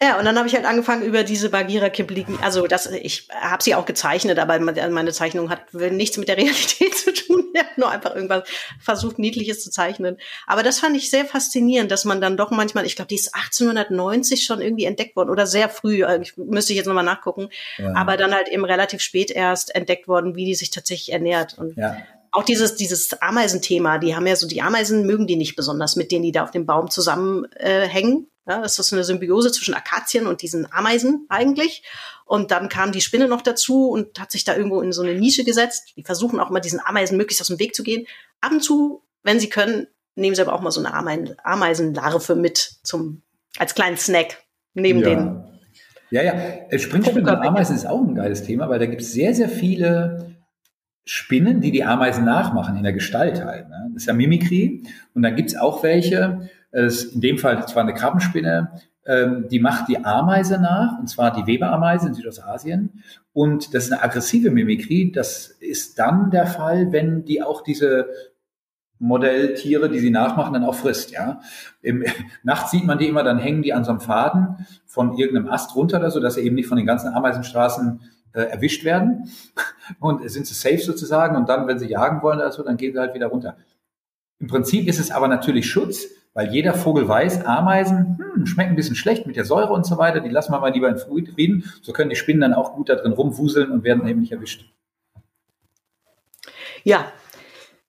[0.02, 2.38] Ja, und dann habe ich halt angefangen über diese Bagheera Kipligen.
[2.42, 6.94] Also das, ich habe sie auch gezeichnet, aber meine Zeichnung hat nichts mit der Realität
[6.94, 7.44] zu tun.
[7.54, 8.48] Ich habe nur einfach irgendwas
[8.80, 10.16] versucht, Niedliches zu zeichnen.
[10.46, 13.34] Aber das fand ich sehr faszinierend, dass man dann doch manchmal, ich glaube, die ist
[13.34, 17.48] 1890 schon irgendwie entdeckt worden oder sehr früh, äh, ich, müsste ich jetzt nochmal nachgucken,
[17.78, 17.94] ja.
[17.94, 21.56] aber dann halt eben relativ spät erst entdeckt worden, wie die sich tatsächlich ernährt.
[21.58, 21.96] Und ja
[22.32, 26.10] auch dieses, dieses Ameisenthema, die haben ja so, die Ameisen mögen die nicht besonders, mit
[26.10, 28.26] denen die da auf dem Baum zusammenhängen.
[28.46, 31.84] Äh, ja, das ist eine Symbiose zwischen Akazien und diesen Ameisen eigentlich.
[32.24, 35.14] Und dann kam die Spinne noch dazu und hat sich da irgendwo in so eine
[35.14, 35.92] Nische gesetzt.
[35.96, 38.06] Die versuchen auch mal diesen Ameisen möglichst aus dem Weg zu gehen.
[38.40, 42.34] Ab und zu, wenn sie können, nehmen sie aber auch mal so eine Ameisen, Ameisenlarve
[42.34, 43.22] mit zum,
[43.58, 45.08] als kleinen Snack neben ja.
[45.08, 45.44] den.
[46.10, 49.34] Ja, ja, Springspinnen und Ameisen ist auch ein geiles Thema, weil da gibt es sehr,
[49.34, 50.31] sehr viele
[51.04, 53.68] Spinnen, die die Ameisen nachmachen in der Gestalt halt.
[53.68, 53.90] Ne?
[53.92, 54.84] Das ist ja Mimikry.
[55.14, 58.70] Und dann gibt's auch welche, das in dem Fall zwar eine Krabbenspinne,
[59.04, 63.02] ähm, die macht die Ameise nach, und zwar die Weberameise in Südostasien.
[63.32, 65.10] Und das ist eine aggressive Mimikry.
[65.12, 68.06] Das ist dann der Fall, wenn die auch diese
[69.00, 71.40] Modelltiere, die sie nachmachen, dann auch frisst, ja.
[71.82, 72.04] Im,
[72.44, 75.74] nachts sieht man die immer, dann hängen die an so einem Faden von irgendeinem Ast
[75.74, 78.00] runter oder so, dass sie eben nicht von den ganzen Ameisenstraßen
[78.34, 79.30] äh, erwischt werden
[80.00, 82.92] und sind sie safe sozusagen und dann, wenn sie jagen wollen oder so, dann gehen
[82.92, 83.56] sie halt wieder runter.
[84.38, 88.76] Im Prinzip ist es aber natürlich Schutz, weil jeder Vogel weiß, Ameisen hm, schmecken ein
[88.76, 91.70] bisschen schlecht mit der Säure und so weiter, die lassen wir mal lieber in Frieden,
[91.82, 94.72] so können die Spinnen dann auch gut da drin rumwuseln und werden eben nicht erwischt.
[96.84, 97.12] Ja,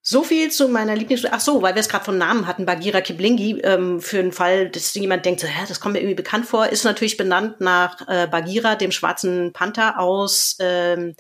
[0.05, 1.25] so viel zu meiner Lieblings...
[1.31, 4.69] Ach so, weil wir es gerade von Namen hatten, Bagheera Kiblingi, ähm, für den Fall,
[4.69, 8.27] dass jemand denkt, hä, das kommt mir irgendwie bekannt vor, ist natürlich benannt nach äh,
[8.27, 11.15] Bagheera, dem schwarzen Panther aus ähm,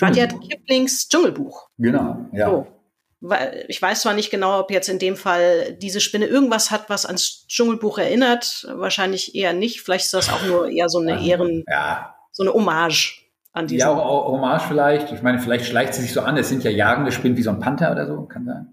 [0.00, 1.68] Rudyard Kiplings Dschungelbuch.
[1.78, 2.50] Genau, ja.
[2.50, 2.66] So.
[3.66, 7.04] Ich weiß zwar nicht genau, ob jetzt in dem Fall diese Spinne irgendwas hat, was
[7.04, 8.68] ans Dschungelbuch erinnert.
[8.70, 9.80] Wahrscheinlich eher nicht.
[9.80, 12.14] Vielleicht ist das auch nur eher so eine Ehren, ja.
[12.30, 13.27] so eine Hommage
[13.58, 13.80] an diesen.
[13.80, 15.12] Ja, auch Hommage vielleicht.
[15.12, 16.36] Ich meine, vielleicht schleicht sie sich so an.
[16.36, 18.68] Es sind ja jagende Spinnen wie so ein Panther oder so, kann sein.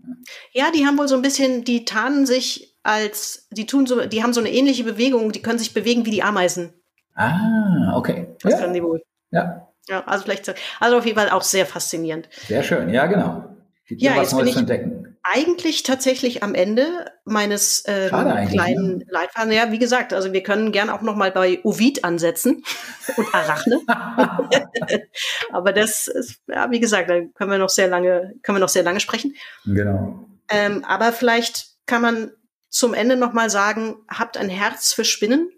[0.54, 4.24] Ja, die haben wohl so ein bisschen, die tarnen sich als, die tun so, die
[4.24, 6.74] haben so eine ähnliche Bewegung, die können sich bewegen wie die Ameisen.
[7.16, 8.36] Ah, okay.
[8.42, 8.60] Das ja.
[8.60, 9.04] können die wohl.
[9.32, 9.68] Ja.
[9.88, 12.30] Ja, also vielleicht, also auf jeden Fall auch sehr faszinierend.
[12.48, 13.44] Sehr schön, ja, genau.
[13.88, 15.05] Gibt ja, was Neues zu entdecken.
[15.28, 19.06] Eigentlich tatsächlich am Ende meines ähm, kleinen ne?
[19.10, 19.56] Leitfadens.
[19.56, 22.64] Ja, wie gesagt, also wir können gern auch noch mal bei Ovid ansetzen
[23.18, 23.82] und Arachne.
[25.52, 28.70] Aber das ist, ja, wie gesagt, da können wir noch sehr lange, können wir noch
[28.70, 29.36] sehr lange sprechen.
[29.66, 30.28] Genau.
[30.50, 32.32] Ähm, aber vielleicht kann man
[32.70, 35.50] zum Ende noch mal sagen, habt ein Herz für Spinnen.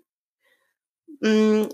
[1.22, 1.68] Hm,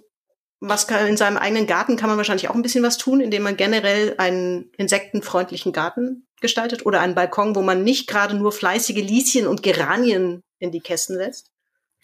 [0.60, 3.44] was kann, in seinem eigenen Garten kann man wahrscheinlich auch ein bisschen was tun, indem
[3.44, 9.02] man generell einen insektenfreundlichen Garten gestaltet oder einen Balkon, wo man nicht gerade nur fleißige
[9.02, 11.50] Lieschen und Geranien in die Kästen setzt?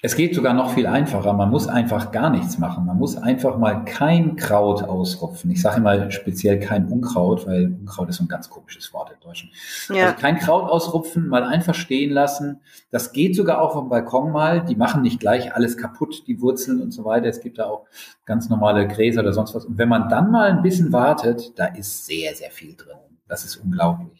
[0.02, 1.34] Es geht sogar noch viel einfacher.
[1.34, 2.86] Man muss einfach gar nichts machen.
[2.86, 5.52] Man muss einfach mal kein Kraut ausrupfen.
[5.52, 9.20] Ich sage mal speziell kein Unkraut, weil Unkraut ist so ein ganz komisches Wort im
[9.20, 9.52] Deutschen.
[9.90, 10.06] Ja.
[10.06, 12.62] Also kein Kraut ausrupfen, mal einfach stehen lassen.
[12.92, 14.64] Das geht sogar auch vom Balkon mal.
[14.64, 17.28] Die machen nicht gleich alles kaputt, die Wurzeln und so weiter.
[17.28, 17.86] Es gibt da auch
[18.26, 19.66] ganz normale Gräser oder sonst was.
[19.66, 22.96] Und wenn man dann mal ein bisschen wartet, da ist sehr, sehr viel drin.
[23.28, 24.19] Das ist unglaublich.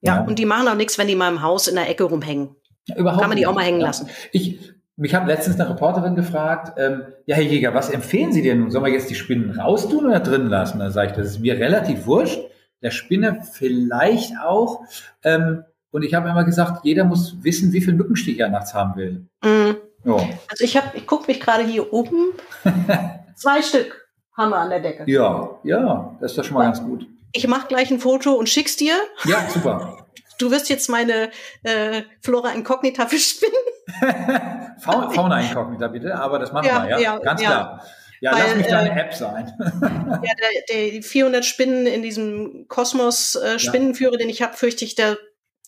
[0.00, 0.22] Ja, ja.
[0.22, 2.56] und die machen auch nichts, wenn die mal im Haus in der Ecke rumhängen.
[2.86, 4.08] Ja, überhaupt Kann man die auch mal hängen lassen.
[4.32, 8.60] Ich, mich hat letztens eine Reporterin gefragt, ähm, ja, Herr Jäger, was empfehlen Sie denn
[8.60, 8.70] nun?
[8.70, 10.80] Sollen wir jetzt die Spinnen raustun oder drin lassen?
[10.80, 12.40] Da sage ich, das ist mir relativ wurscht.
[12.82, 14.82] Der Spinne vielleicht auch.
[15.22, 18.96] Ähm, und ich habe immer gesagt, jeder muss wissen, wie viel Mückenstich er nachts haben
[18.96, 19.26] will.
[19.44, 19.76] Mhm.
[20.04, 20.16] Ja.
[20.48, 22.32] Also ich habe, ich gucke mich gerade hier oben.
[23.36, 25.04] Zwei Stück haben wir an der Decke.
[25.10, 27.06] Ja, ja, das ist doch schon mal ganz gut.
[27.32, 28.94] Ich mache gleich ein Foto und schick's dir.
[29.24, 30.06] Ja, super.
[30.38, 31.30] Du wirst jetzt meine
[31.62, 33.54] äh, Flora Incognita für Spinnen.
[34.80, 37.48] Fauna Incognita bitte, aber das machen Ja, wir, ja, ja, ganz ja.
[37.48, 37.86] klar.
[38.20, 39.52] Ja, Weil, lass mich deine äh, App sein.
[40.24, 43.58] Ja, der, der die 400 Spinnen in diesem Kosmos äh,
[44.16, 45.18] den ich habe, fürchte ich, der,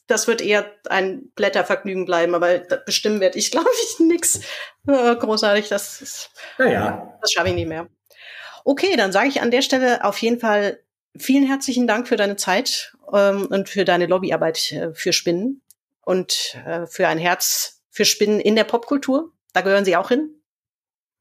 [0.07, 4.41] das wird eher ein Blättervergnügen bleiben, aber bestimmen werde ich, glaube ich, nix.
[4.87, 7.19] Äh, großartig, das, ist- ja, ja.
[7.21, 7.89] das schaffe ich nicht mehr.
[8.65, 10.79] Okay, dann sage ich an der Stelle auf jeden Fall
[11.17, 15.63] vielen herzlichen Dank für deine Zeit ähm, und für deine Lobbyarbeit äh, für Spinnen
[16.03, 19.33] und äh, für ein Herz für Spinnen in der Popkultur.
[19.53, 20.31] Da gehören sie auch hin.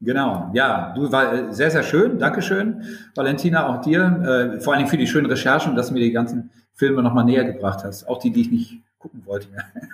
[0.01, 2.19] Genau, ja, du war äh, sehr, sehr schön.
[2.19, 2.83] Dankeschön,
[3.15, 4.55] Valentina, auch dir.
[4.57, 7.23] Äh, vor allen Dingen für die schönen Recherchen, dass du mir die ganzen Filme nochmal
[7.23, 8.05] näher gebracht hast.
[8.09, 9.47] Auch die, die ich nicht gucken wollte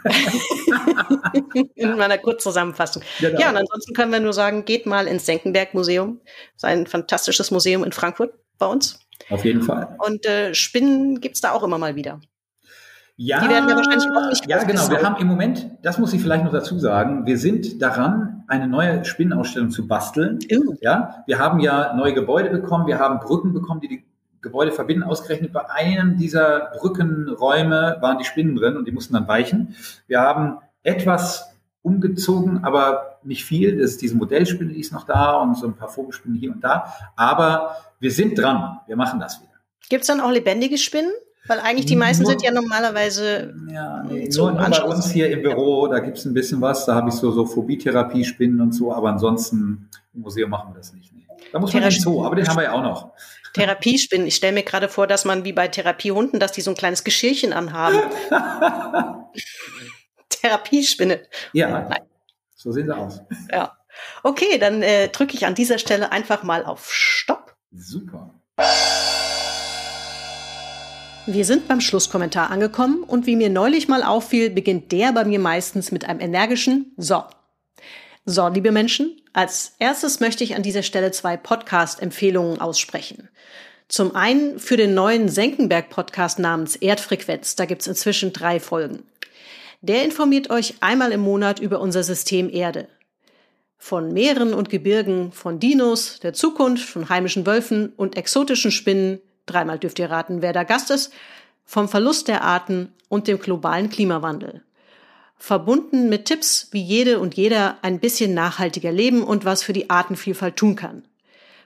[1.76, 3.02] in meiner Kurzzusammenfassung.
[3.20, 3.40] Genau.
[3.40, 6.22] Ja, und ansonsten können wir nur sagen, geht mal ins Senckenberg-Museum.
[6.24, 9.00] Das ist ein fantastisches Museum in Frankfurt bei uns.
[9.30, 9.96] Auf jeden Fall.
[10.06, 12.20] Und äh, Spinnen gibt's da auch immer mal wieder.
[13.22, 14.90] Ja, Die werden ja wahrscheinlich auch nicht Ja, genau.
[14.90, 18.66] Wir haben im Moment, das muss ich vielleicht noch dazu sagen, wir sind daran, eine
[18.66, 20.40] neue Spinnenausstellung zu basteln.
[20.50, 20.76] Uh.
[20.80, 24.06] Ja, wir haben ja neue Gebäude bekommen, wir haben Brücken bekommen, die die
[24.42, 25.04] Gebäude verbinden.
[25.04, 29.76] Ausgerechnet bei einem dieser Brückenräume waren die Spinnen drin und die mussten dann weichen.
[30.08, 33.78] Wir haben etwas umgezogen, aber nicht viel.
[33.78, 36.64] Das ist diese Modellspinne, die ist noch da und so ein paar Vogelspinnen hier und
[36.64, 36.94] da.
[37.16, 38.80] Aber wir sind dran.
[38.88, 39.50] Wir machen das wieder.
[39.90, 41.12] Gibt's dann auch lebendige Spinnen?
[41.48, 45.32] Weil eigentlich die meisten Nur- sind ja normalerweise Ja, nee, nur, nur bei uns hier
[45.32, 46.86] im Büro, da gibt's ein bisschen was.
[46.86, 50.94] Da habe ich so, so Phobie-Therapie-Spinnen und so, aber ansonsten im Museum machen wir das
[50.94, 51.12] nicht.
[51.14, 51.26] Nee.
[51.52, 53.12] Da muss man Therapie- Zoo, aber den haben wir ja auch noch.
[53.54, 54.28] Therapiespinnen.
[54.28, 57.04] Ich stelle mir gerade vor, dass man wie bei Therapiehunden, dass die so ein kleines
[57.04, 57.98] Geschirrchen anhaben.
[60.30, 61.22] Therapiespinne.
[61.54, 61.98] Ja, Nein.
[62.60, 63.22] So sehen sie aus.
[63.52, 63.78] Ja.
[64.22, 67.56] Okay, dann äh, drücke ich an dieser Stelle einfach mal auf Stopp.
[67.72, 68.34] Super.
[71.26, 75.40] Wir sind beim Schlusskommentar angekommen und wie mir neulich mal auffiel, beginnt der bei mir
[75.40, 77.24] meistens mit einem energischen So.
[78.26, 83.30] So, liebe Menschen, als erstes möchte ich an dieser Stelle zwei Podcast-Empfehlungen aussprechen.
[83.88, 87.56] Zum einen für den neuen Senckenberg-Podcast namens Erdfrequenz.
[87.56, 89.04] Da gibt's inzwischen drei Folgen.
[89.82, 92.90] Der informiert euch einmal im Monat über unser System Erde.
[93.78, 99.80] Von Meeren und Gebirgen, von Dinos, der Zukunft, von heimischen Wölfen und exotischen Spinnen, dreimal
[99.80, 101.14] dürft ihr raten, wer da Gast ist,
[101.64, 104.64] vom Verlust der Arten und dem globalen Klimawandel.
[105.38, 109.90] Verbunden mit Tipps, wie jede und jeder ein bisschen nachhaltiger leben und was für die
[109.90, 111.06] Artenvielfalt tun kann.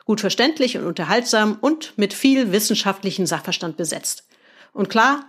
[0.06, 4.28] Gut verständlich und unterhaltsam und mit viel wissenschaftlichen Sachverstand besetzt.
[4.72, 5.26] Und klar,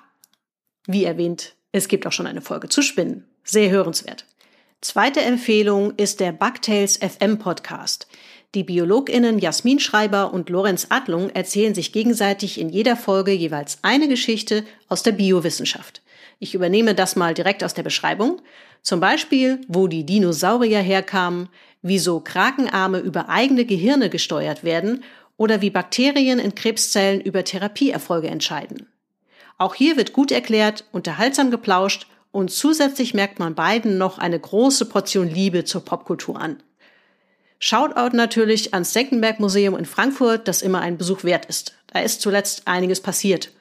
[0.87, 3.25] wie erwähnt, es gibt auch schon eine Folge zu Spinnen.
[3.43, 4.27] Sehr hörenswert.
[4.81, 8.07] Zweite Empfehlung ist der Bugtails FM Podcast.
[8.55, 14.07] Die BiologInnen Jasmin Schreiber und Lorenz Adlung erzählen sich gegenseitig in jeder Folge jeweils eine
[14.07, 16.01] Geschichte aus der Biowissenschaft.
[16.39, 18.41] Ich übernehme das mal direkt aus der Beschreibung.
[18.83, 21.49] Zum Beispiel, wo die Dinosaurier herkamen,
[21.83, 25.03] wieso Krakenarme über eigene Gehirne gesteuert werden
[25.37, 28.87] oder wie Bakterien in Krebszellen über Therapieerfolge entscheiden.
[29.59, 34.87] Auch hier wird gut erklärt, unterhaltsam geplauscht und zusätzlich merkt man beiden noch eine große
[34.87, 36.63] Portion Liebe zur Popkultur an.
[37.61, 41.75] Shoutout natürlich ans Senckenberg Museum in Frankfurt, das immer einen Besuch wert ist.
[41.87, 43.53] Da ist zuletzt einiges passiert.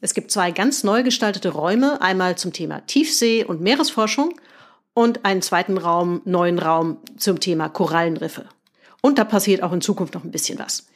[0.00, 4.40] Es gibt zwei ganz neu gestaltete Räume, einmal zum Thema Tiefsee- und Meeresforschung
[4.94, 8.46] und einen zweiten Raum, neuen Raum zum Thema Korallenriffe.
[9.02, 10.86] Und da passiert auch in Zukunft noch ein bisschen was.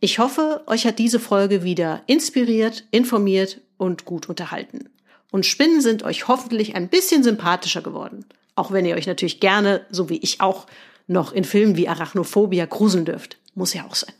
[0.00, 4.90] Ich hoffe, euch hat diese Folge wieder inspiriert, informiert und gut unterhalten.
[5.30, 8.26] Und Spinnen sind euch hoffentlich ein bisschen sympathischer geworden.
[8.54, 10.66] Auch wenn ihr euch natürlich gerne, so wie ich auch,
[11.06, 13.38] noch in Filmen wie Arachnophobia gruseln dürft.
[13.54, 14.14] Muss ja auch sein.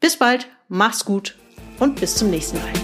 [0.00, 1.36] Bis bald, macht's gut
[1.80, 2.83] und bis zum nächsten Mal.